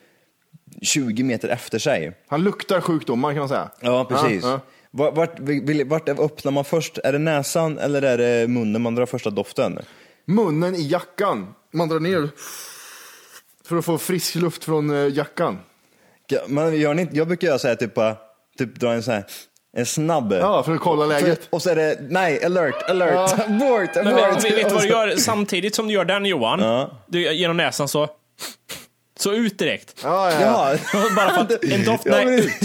20 0.82 1.22
meter 1.22 1.48
efter 1.48 1.78
sig. 1.78 2.12
Han 2.28 2.42
luktar 2.42 2.80
sjukdomar 2.80 3.30
kan 3.30 3.38
man 3.38 3.48
säga. 3.48 3.70
Ja, 3.80 4.04
precis. 4.04 4.44
Ja, 4.44 4.50
ja. 4.50 4.60
Vart, 4.92 5.16
vart, 5.16 5.38
vill- 5.40 5.85
vart 5.88 6.09
öppnar 6.09 6.53
man 6.53 6.64
först? 6.64 6.98
Är 6.98 7.12
det 7.12 7.18
näsan 7.18 7.79
eller 7.79 8.03
är 8.03 8.18
det 8.18 8.48
munnen 8.48 8.83
man 8.83 8.94
drar 8.94 9.07
första 9.07 9.31
doften? 9.31 9.79
Munnen 10.26 10.74
i 10.74 10.88
jackan. 10.88 11.55
Man 11.72 11.88
drar 11.88 12.00
ner 12.00 12.29
för 13.64 13.76
att 13.76 13.85
få 13.85 13.98
frisk 13.98 14.35
luft 14.35 14.64
från 14.64 14.90
eh, 14.90 15.12
jackan. 15.16 15.59
Ja, 16.26 16.40
Man 16.48 16.76
gör 16.76 16.94
ni 16.94 17.03
inte, 17.03 17.16
jag 17.16 17.26
brukar 17.26 17.46
göra 17.48 17.59
så 17.59 17.68
här, 17.68 17.74
typ, 17.74 17.94
typ 18.59 18.81
dra 18.81 18.92
en 18.92 19.03
så 19.03 19.11
här, 19.12 19.24
en 19.76 19.87
snabb. 19.87 20.33
Ja, 20.33 20.62
för 20.62 20.74
att 20.74 20.81
kolla 20.81 21.07
läget. 21.07 21.44
För, 21.44 21.55
och 21.55 21.62
så 21.62 21.70
är 21.70 21.76
det, 21.76 21.98
nej, 22.00 22.44
alert, 22.44 22.90
alert, 22.90 23.12
Ja. 23.14 23.44
abort, 23.46 23.90
Men 23.94 24.14
vet, 24.16 24.44
vet 24.44 24.68
du 24.68 24.74
vad 24.74 24.83
du 24.83 24.88
gör 24.88 25.16
samtidigt 25.16 25.74
som 25.74 25.88
du 25.88 25.94
gör 25.94 26.05
den 26.05 26.26
Johan? 26.26 26.61
Ja. 26.61 26.90
Du, 27.07 27.33
genom 27.33 27.57
näsan 27.57 27.88
så. 27.88 28.09
Så 29.18 29.33
ut 29.33 29.59
direkt. 29.59 30.00
Ja, 30.05 30.33
ja, 30.33 30.40
ja. 30.92 31.00
Bara 31.16 31.31
för 31.31 31.40
att 31.40 31.64
en 31.64 31.85
doft, 31.85 32.07
Ja, 32.07 32.12
nej. 32.24 32.59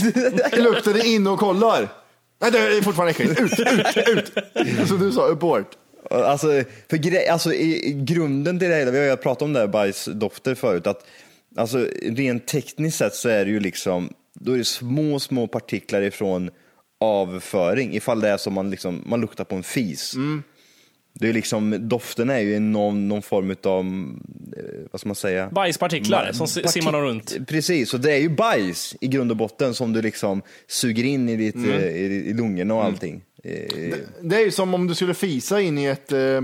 Luktar 0.54 0.94
det 0.94 1.08
in 1.08 1.28
och 1.28 1.40
kollar? 1.40 1.90
Nej, 2.39 2.52
det 2.52 2.60
är 2.60 2.82
fortfarande 2.82 3.12
äckligt. 3.12 3.41
Ut, 3.41 3.60
ut, 3.60 4.38
ut. 4.58 4.88
Som 4.88 5.00
du 5.00 5.12
sa, 5.12 5.32
abort. 5.32 5.78
Alltså, 6.10 6.63
för 6.89 6.98
grej, 6.98 7.28
alltså 7.28 7.54
i, 7.54 7.89
i 7.89 7.93
grunden 7.93 8.60
till 8.60 8.69
det 8.69 8.76
hela, 8.76 8.91
vi 8.91 8.98
har 8.98 9.06
ju 9.06 9.17
pratat 9.17 9.41
om 9.41 9.54
det 9.54 9.60
här 9.60 9.67
bajsdofter 9.67 10.56
förut, 10.56 10.88
att 10.88 11.06
alltså, 11.58 11.88
rent 12.02 12.48
tekniskt 12.48 12.98
sett 12.98 13.15
så 13.15 13.30
är 13.30 13.45
det 13.45 13.52
ju 13.52 13.60
liksom, 13.60 14.13
då 14.34 14.52
är 14.52 14.58
det 14.58 14.65
små, 14.65 15.19
små 15.19 15.48
partiklar 15.48 16.02
ifrån 16.02 16.50
avföring, 17.00 17.95
ifall 17.95 18.19
det 18.19 18.30
är 18.30 18.38
som 18.38 18.54
man, 18.54 18.69
liksom, 18.69 19.04
man 19.06 19.21
luktar 19.21 19.43
på 19.43 19.56
en 19.56 19.63
fis. 19.63 20.13
Det 21.19 21.30
är 21.30 21.34
liksom, 21.34 21.78
doften 21.89 22.30
är 22.30 22.39
ju 22.39 22.60
någon, 22.60 23.08
någon 23.08 23.21
form 23.21 23.56
av, 23.63 23.86
vad 24.91 24.99
ska 25.01 25.10
man 25.10 25.15
säga? 25.15 25.49
Bajspartiklar 25.51 26.30
som 26.34 26.45
Parti- 26.47 26.67
simmar 26.67 26.91
de 26.91 27.01
runt. 27.01 27.38
Precis, 27.47 27.93
och 27.93 27.99
det 27.99 28.13
är 28.13 28.17
ju 28.17 28.30
bajs 28.30 28.95
i 29.01 29.08
grund 29.08 29.32
och 29.32 29.38
botten 29.38 29.73
som 29.73 29.93
du 29.93 30.01
liksom 30.01 30.41
suger 30.67 31.04
in 31.04 31.30
i, 31.30 31.36
ditt, 31.36 31.56
eh, 31.56 31.86
i, 31.86 32.06
i 32.30 32.34
lungorna 32.34 32.73
och 32.75 32.84
allting. 32.84 33.21
Eh, 33.43 33.51
Det 34.21 34.36
är 34.36 34.45
ju 34.45 34.51
som 34.51 34.73
om 34.73 34.88
du 34.88 34.95
skulle 34.95 35.13
fisa 35.13 35.62
in 35.62 35.78
i 35.78 35.86
ett 35.86 36.12
eh, 36.12 36.41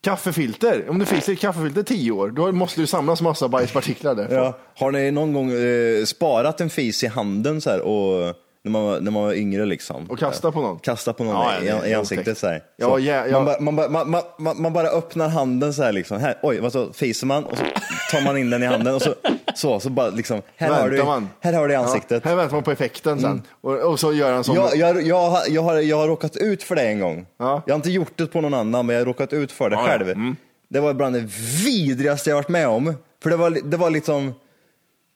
kaffefilter. 0.00 0.84
Om 0.88 0.98
du 0.98 1.04
fiser 1.06 1.32
i 1.32 1.34
ett 1.34 1.40
kaffefilter 1.40 1.82
tio 1.82 2.10
år, 2.12 2.28
då 2.30 2.52
måste 2.52 2.80
det 2.80 2.86
samlas 2.86 3.20
massa 3.22 3.48
bajspartiklar 3.48 4.14
där. 4.14 4.28
Ja. 4.34 4.58
Har 4.74 4.90
ni 4.92 5.10
någon 5.10 5.32
gång 5.32 5.52
eh, 5.52 6.04
sparat 6.04 6.60
en 6.60 6.70
fis 6.70 7.04
i 7.04 7.06
handen 7.06 7.60
så 7.60 7.70
här, 7.70 7.80
och, 7.80 8.34
när, 8.64 8.70
man, 8.72 8.84
var- 8.84 9.00
när 9.00 9.10
man 9.10 9.22
var 9.22 9.32
yngre 9.32 9.66
liksom? 9.66 10.06
Och 10.10 10.18
kasta 10.18 10.52
på 10.52 10.60
någon. 10.60 10.78
Kasta 10.78 11.12
på 11.12 11.24
någon 11.24 11.34
Ja, 11.34 11.52
i, 11.62 11.68
är 11.68 11.86
i 11.86 11.94
ansiktet 11.94 12.38
så 12.38 12.46
här. 12.46 12.62
Ja, 12.76 12.86
Så. 12.88 12.98
ja. 12.98 13.30
Man, 13.30 13.44
bara, 13.44 13.60
man, 13.60 13.76
bara, 13.76 14.04
man, 14.04 14.22
man, 14.38 14.62
man 14.62 14.72
bara 14.72 14.88
öppnar 14.88 15.28
handen 15.28 15.74
så 15.74 15.82
här 15.82 15.92
liksom. 15.92 16.20
Här, 16.20 16.38
oj, 16.42 16.60
vad 16.60 16.72
så 16.72 16.92
fiser 16.92 17.26
man 17.26 17.44
och 17.44 17.58
så 17.58 17.64
tar 18.10 18.20
man 18.24 18.38
in 18.38 18.50
den 18.50 18.62
i 18.62 18.66
handen 18.66 18.94
och 18.94 19.02
så, 19.02 19.14
så, 19.54 19.80
så 19.80 19.90
bara 19.90 20.08
liksom, 20.10 20.42
här 20.56 20.70
har, 20.82 20.90
du, 20.90 21.04
man. 21.04 21.28
här 21.40 21.52
har 21.52 21.68
du 21.68 21.74
i 21.74 21.76
ansiktet. 21.76 22.24
Mm. 22.24 22.28
Här 22.28 22.36
väntar 22.36 22.56
man 22.56 22.62
på 22.64 22.70
effekten 22.70 23.20
sen. 23.20 23.42
Och, 23.60 23.74
och 23.78 24.00
så 24.00 24.12
gör 24.12 24.32
han 24.32 24.44
som... 24.44 24.54
Jag, 24.54 24.76
jag, 24.76 25.02
jag, 25.02 25.30
har, 25.30 25.42
jag, 25.48 25.62
har, 25.62 25.74
jag 25.76 25.96
har 25.96 26.08
råkat 26.08 26.36
ut 26.36 26.62
för 26.62 26.76
det 26.76 26.82
en 26.82 27.00
gång. 27.00 27.26
Ja. 27.38 27.62
Jag 27.66 27.74
har 27.74 27.76
inte 27.76 27.90
gjort 27.90 28.12
det 28.16 28.26
på 28.26 28.40
någon 28.40 28.54
annan, 28.54 28.86
men 28.86 28.94
jag 28.96 29.00
har 29.00 29.06
råkat 29.06 29.32
ut 29.32 29.52
för 29.52 29.70
det 29.70 29.76
själv. 29.76 30.08
Mm. 30.10 30.36
Det 30.70 30.80
var 30.80 30.94
bland 30.94 31.14
det 31.14 31.20
vidrigaste 31.64 32.30
jag 32.30 32.36
varit 32.36 32.48
med 32.48 32.68
om. 32.68 32.94
För 33.22 33.30
det 33.30 33.36
var, 33.36 33.50
det 33.64 33.76
var 33.76 33.90
liksom, 33.90 34.34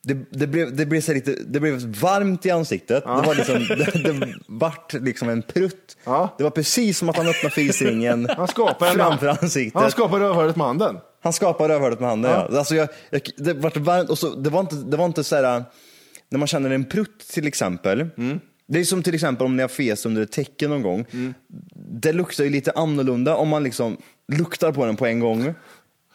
det, 0.03 0.13
det, 0.29 0.47
blev, 0.47 0.75
det, 0.75 0.85
blev 0.85 1.01
så 1.01 1.13
lite, 1.13 1.35
det 1.47 1.59
blev 1.59 1.81
varmt 1.81 2.45
i 2.45 2.51
ansiktet. 2.51 3.03
Det 3.03 3.09
var 3.09 3.35
liksom, 3.35 3.59
det, 4.03 4.03
det 4.03 4.33
vart 4.47 4.93
liksom 4.93 5.29
en 5.29 5.41
prutt. 5.41 5.97
Ja. 6.03 6.35
Det 6.37 6.43
var 6.43 6.51
precis 6.51 6.97
som 6.97 7.09
att 7.09 7.17
han 7.17 7.27
öppnade 7.27 7.55
fisringen 7.55 8.29
Han 8.37 8.47
framför 8.77 9.27
ansiktet. 9.27 9.81
Han 9.81 9.91
skapar 9.91 10.19
rövhålet 10.19 10.55
med 10.55 10.67
handen. 10.67 10.97
Han 11.23 11.33
skapar 11.33 11.69
rövhålet 11.69 11.99
med 11.99 12.09
handen, 12.09 12.31
ja. 12.31 12.47
Ja. 12.51 12.57
Alltså 12.57 12.75
jag, 12.75 12.89
jag, 13.09 13.21
det 13.37 13.53
vart 13.53 13.77
varmt 13.77 14.09
och 14.09 14.17
så, 14.17 14.35
det 14.35 14.49
var 14.49 14.59
inte, 14.59 14.75
det 14.75 14.97
var 14.97 15.05
inte 15.05 15.23
så 15.23 15.35
här, 15.35 15.63
när 16.29 16.39
man 16.39 16.47
känner 16.47 16.69
en 16.69 16.85
prutt 16.85 17.19
till 17.19 17.47
exempel. 17.47 18.09
Mm. 18.17 18.39
Det 18.67 18.79
är 18.79 18.83
som 18.83 19.03
till 19.03 19.15
exempel 19.15 19.45
om 19.45 19.55
ni 19.55 19.61
har 19.61 19.69
fes 19.69 20.05
under 20.05 20.21
ett 20.21 20.31
täcke 20.31 20.67
någon 20.67 20.81
gång. 20.81 21.05
Mm. 21.11 21.33
Det 22.01 22.13
luktar 22.13 22.43
ju 22.43 22.49
lite 22.49 22.71
annorlunda 22.71 23.35
om 23.35 23.49
man 23.49 23.63
liksom 23.63 23.97
luktar 24.37 24.71
på 24.71 24.85
den 24.85 24.95
på 24.95 25.05
en 25.05 25.19
gång. 25.19 25.53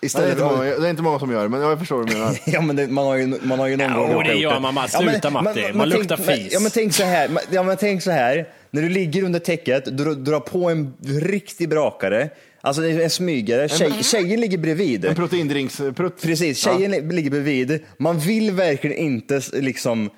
Det 0.00 0.04
är, 0.04 0.06
Istället 0.06 0.30
inte 0.30 0.44
många, 0.44 0.56
för 0.58 0.80
det 0.80 0.86
är 0.86 0.90
inte 0.90 1.02
många 1.02 1.18
som 1.18 1.32
gör 1.32 1.42
det, 1.42 1.48
men 1.48 1.60
jag 1.60 1.78
förstår 1.78 1.96
vad 1.96 2.06
du 2.08 2.12
menar. 2.14 2.38
Ja 2.46 2.60
men 2.60 2.76
det, 2.76 2.86
man, 2.88 3.06
har 3.06 3.16
ju, 3.16 3.26
man 3.42 3.58
har 3.58 3.66
ju 3.66 3.76
någon 3.76 3.90
Ja, 3.92 4.06
gång 4.14 4.24
det 4.24 4.34
gör 4.34 4.60
man 4.60 4.74
bara. 4.74 4.88
Sluta, 4.88 5.30
Matti. 5.30 5.72
Man 5.74 5.88
luktar 5.88 6.16
tänk, 6.16 6.28
fis. 6.28 6.38
Men, 6.38 6.48
ja 6.52 6.60
men 6.60 6.70
tänk 6.70 6.94
så 6.94 7.02
här, 7.04 7.28
men- 7.28 7.42
ja, 7.50 7.62
men 7.62 7.76
tänk 7.76 8.02
så 8.02 8.10
här. 8.10 8.48
när 8.70 8.82
du 8.82 8.88
ligger 8.88 9.22
under 9.22 9.38
täcket, 9.38 9.96
du 9.98 10.14
drar 10.14 10.40
på 10.40 10.70
en 10.70 10.94
riktig 11.22 11.68
brakare, 11.68 12.28
alltså 12.60 12.82
det 12.82 12.88
är 12.90 13.00
en 13.00 13.10
smygare, 13.10 13.68
Tjej, 13.68 13.92
tjejen 14.02 14.40
ligger 14.40 14.58
bredvid. 14.58 15.04
En 15.04 15.14
proteindrinksprutt. 15.14 16.22
Precis, 16.22 16.58
tjejen 16.58 16.90
ligger 16.90 17.30
bredvid. 17.30 17.84
Man 17.96 18.18
vill 18.18 18.50
verkligen 18.50 18.96
inte 18.96 19.40
liksom 19.52 20.10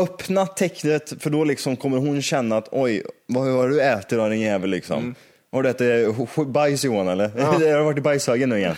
öppna 0.00 0.46
täcket 0.46 1.12
för 1.22 1.30
då 1.30 1.44
liksom 1.44 1.76
kommer 1.76 1.98
hon 1.98 2.22
känna 2.22 2.56
att 2.56 2.68
oj, 2.70 3.02
vad 3.26 3.46
har 3.46 3.68
du 3.68 3.82
ätit 3.82 4.08
då 4.18 4.28
din 4.28 4.40
jävel 4.40 4.70
liksom? 4.70 4.98
Mm. 4.98 5.14
Har 5.52 5.62
du 5.62 5.68
ätit 5.68 6.46
bajs 6.46 6.84
Johan 6.84 7.08
eller? 7.08 7.30
Jag 7.66 7.76
har 7.76 7.84
varit 7.84 7.98
i 7.98 8.00
bajshögen 8.00 8.48
nu 8.48 8.58
igen. 8.58 8.76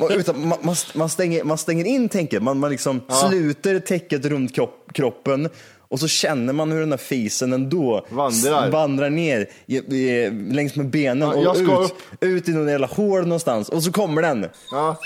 Utan, 0.10 0.48
man, 0.48 0.76
man, 0.94 1.08
stänger, 1.08 1.44
man 1.44 1.58
stänger 1.58 1.84
in 1.84 2.08
tänket, 2.08 2.42
man, 2.42 2.58
man 2.58 2.70
liksom 2.70 3.00
sluter 3.08 3.80
täcket 3.80 4.24
runt 4.24 4.54
kropp, 4.54 4.90
kroppen 4.94 5.48
och 5.88 6.00
så 6.00 6.08
känner 6.08 6.52
man 6.52 6.72
hur 6.72 6.80
den 6.80 6.90
här 6.90 6.98
fisen 6.98 7.52
ändå 7.52 8.06
Vandrar. 8.08 8.70
vandrar 8.70 9.10
ner 9.10 9.46
i, 9.66 9.76
i, 9.76 10.30
längs 10.30 10.76
med 10.76 10.86
benen 10.90 11.42
Ja, 11.42 11.50
och 11.50 11.84
ut, 11.84 11.94
ut 12.20 12.48
i 12.48 12.52
någon 12.52 12.68
jävla 12.68 12.86
hål 12.86 13.22
någonstans 13.22 13.68
och 13.68 13.82
så 13.82 13.92
kommer 13.92 14.22
den. 14.22 14.46
Ja. 14.70 14.96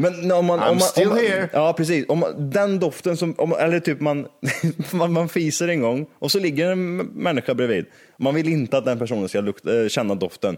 Men 0.00 0.32
om 0.32 0.46
man, 0.46 0.60
I'm 0.60 0.68
om 0.68 0.76
man, 0.76 0.80
still 0.80 1.08
om 1.08 1.14
man, 1.14 1.24
here. 1.24 1.48
Ja, 1.52 1.72
precis. 1.72 2.04
Om 2.08 2.18
man, 2.18 2.50
den 2.50 2.78
doften 2.78 3.16
som, 3.16 3.34
om, 3.38 3.52
eller 3.52 3.80
typ 3.80 4.00
man, 4.00 4.26
man, 4.92 5.12
man 5.12 5.28
fiser 5.28 5.68
en 5.68 5.80
gång 5.80 6.06
och 6.18 6.32
så 6.32 6.38
ligger 6.38 6.70
en 6.70 6.96
människa 6.96 7.54
bredvid. 7.54 7.86
Man 8.18 8.34
vill 8.34 8.48
inte 8.48 8.78
att 8.78 8.84
den 8.84 8.98
personen 8.98 9.28
ska 9.28 9.40
lukta, 9.40 9.82
eh, 9.82 9.88
känna 9.88 10.14
doften. 10.14 10.56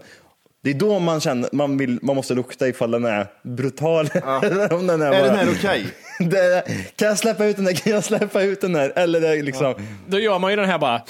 Det 0.63 0.69
är 0.69 0.73
då 0.73 0.99
man 0.99 1.19
känner, 1.21 1.49
man, 1.51 1.77
vill, 1.77 1.99
man 2.01 2.15
måste 2.15 2.33
lukta 2.33 2.67
ifall 2.67 2.91
den 2.91 3.05
är 3.05 3.27
brutal. 3.43 4.09
eller 4.43 4.73
om 4.79 4.87
den 4.87 5.01
är, 5.01 5.05
Är 5.05 5.11
bara- 5.11 5.27
den 5.27 5.35
här 5.35 5.49
okej? 5.57 5.85
Det 6.19 6.63
kan 6.95 7.07
jag 7.07 7.17
släppa 7.17 7.45
ut 7.45 7.55
den 7.55 7.65
där? 7.65 7.73
Kan 7.73 7.93
jag 7.93 8.03
släppa 8.03 8.41
ut 8.41 8.61
den 8.61 8.73
där? 8.73 8.93
Eller 8.95 9.21
det 9.21 9.27
är 9.27 9.43
liksom... 9.43 9.73
Då 10.07 10.19
gör 10.19 10.39
man 10.39 10.51
ju 10.51 10.55
den 10.55 10.69
här 10.69 10.77
bara. 10.77 11.01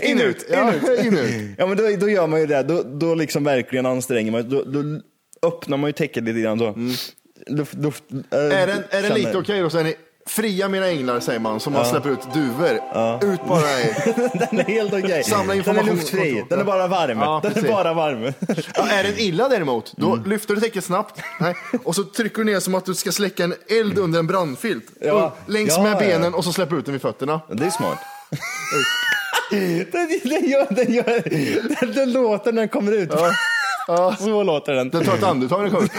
In 0.00 0.20
ut. 0.20 0.46
Ja, 0.50 0.72
in 1.04 1.18
ut. 1.18 1.56
Ja 1.58 1.66
men 1.66 1.76
då, 1.76 1.82
då 2.00 2.08
gör 2.08 2.26
man 2.26 2.40
ju 2.40 2.46
det, 2.46 2.62
då, 2.62 2.82
då 2.82 3.14
liksom 3.14 3.44
verkligen 3.44 3.86
anstränger 3.86 4.32
man 4.32 4.48
då, 4.48 4.64
då 4.64 4.82
öppnar 5.46 5.76
man 5.76 5.88
ju 5.88 5.92
täcket 5.92 6.22
lite 6.24 6.40
grann 6.40 6.58
då. 6.58 6.74
Luft, 7.46 7.74
luft, 7.74 8.04
äh, 8.10 8.38
Mm. 8.38 8.52
Är 8.52 8.66
den, 8.66 8.82
är 8.90 9.02
den 9.02 9.14
lite 9.14 9.38
okej 9.38 9.60
då 9.60 9.70
så 9.70 9.78
är 9.78 9.84
ni 9.84 9.94
Fria 10.26 10.68
mina 10.68 10.86
änglar 10.88 11.20
säger 11.20 11.40
man, 11.40 11.60
som 11.60 11.72
man 11.72 11.84
släpper 11.86 12.10
ut 12.10 12.34
duvor. 12.34 12.80
Ut 13.32 13.40
bara 13.48 13.80
i. 13.80 13.94
Den 14.50 14.58
är 14.60 14.64
helt 14.64 14.92
okej. 14.92 15.24
Samla 15.24 15.42
Den 15.42 15.50
är 15.50 15.54
information. 15.54 15.96
luftfri. 15.96 16.44
Den 16.48 16.60
är 16.60 16.64
bara 16.64 16.86
varm. 16.86 17.18
Ja, 17.18 17.40
den 17.42 17.64
är 17.64 17.68
bara 17.68 17.92
varm. 17.94 18.32
Ja, 18.74 18.88
är 18.88 19.02
den 19.04 19.18
illa 19.18 19.48
däremot, 19.48 19.92
då 19.96 20.12
Mm. 20.12 20.30
lyfter 20.30 20.54
du 20.54 20.60
täcket 20.60 20.84
snabbt 20.84 21.20
nej, 21.40 21.54
och 21.84 21.94
så 21.94 22.04
trycker 22.04 22.38
du 22.38 22.44
ner 22.44 22.60
som 22.60 22.74
att 22.74 22.84
du 22.84 22.94
ska 22.94 23.12
släcka 23.12 23.44
en 23.44 23.54
eld 23.68 23.98
under 23.98 24.18
en 24.18 24.26
brandfilt. 24.26 24.84
Ja. 25.00 25.34
Längs 25.46 25.76
Ja, 25.76 25.82
med 25.82 25.92
ja. 25.92 25.98
benen 25.98 26.34
och 26.34 26.44
så 26.44 26.52
släpper 26.52 26.72
du 26.74 26.78
ut 26.78 26.84
den 26.86 26.92
vid 26.92 27.02
fötterna. 27.02 27.40
Det 27.52 27.64
är 27.66 27.70
smart. 27.70 27.98
den, 29.50 30.20
den, 30.24 30.48
gör, 30.50 30.74
den, 30.74 30.92
gör, 30.94 31.22
den, 31.80 31.92
den 31.94 32.12
låter 32.12 32.52
när 32.52 32.62
den 32.62 32.68
kommer 32.68 32.92
ut. 32.92 33.10
Så 34.18 34.42
låter 34.42 34.72
den. 34.72 34.90
Den 34.90 35.04
tar 35.04 35.14
ett 35.14 35.22
andetag 35.22 35.58
när 35.58 35.64
den 35.64 35.74
kommer. 35.74 35.90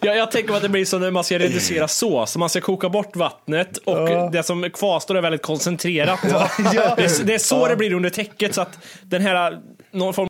Ja, 0.00 0.14
jag 0.14 0.30
tänker 0.30 0.54
att 0.54 0.62
det 0.62 0.68
blir 0.68 0.84
som 0.84 1.00
när 1.00 1.10
man 1.10 1.24
ska 1.24 1.38
reducera 1.38 1.88
sås. 1.88 2.36
Man 2.36 2.48
ska 2.48 2.60
koka 2.60 2.88
bort 2.88 3.16
vattnet 3.16 3.76
och 3.76 4.30
det 4.32 4.42
som 4.42 4.70
kvarstår 4.70 5.16
är 5.16 5.22
väldigt 5.22 5.42
koncentrerat. 5.42 6.20
ja. 6.30 6.48
Det, 6.96 7.02
är, 7.04 7.24
det 7.24 7.34
är 7.34 7.38
så 7.38 7.68
det 7.68 7.76
blir 7.76 7.92
under 7.92 8.10
täcket 8.10 8.54
så 8.54 8.60
att 8.60 8.78
den 9.02 9.22
här 9.22 9.58
någon 9.90 10.14
form 10.14 10.20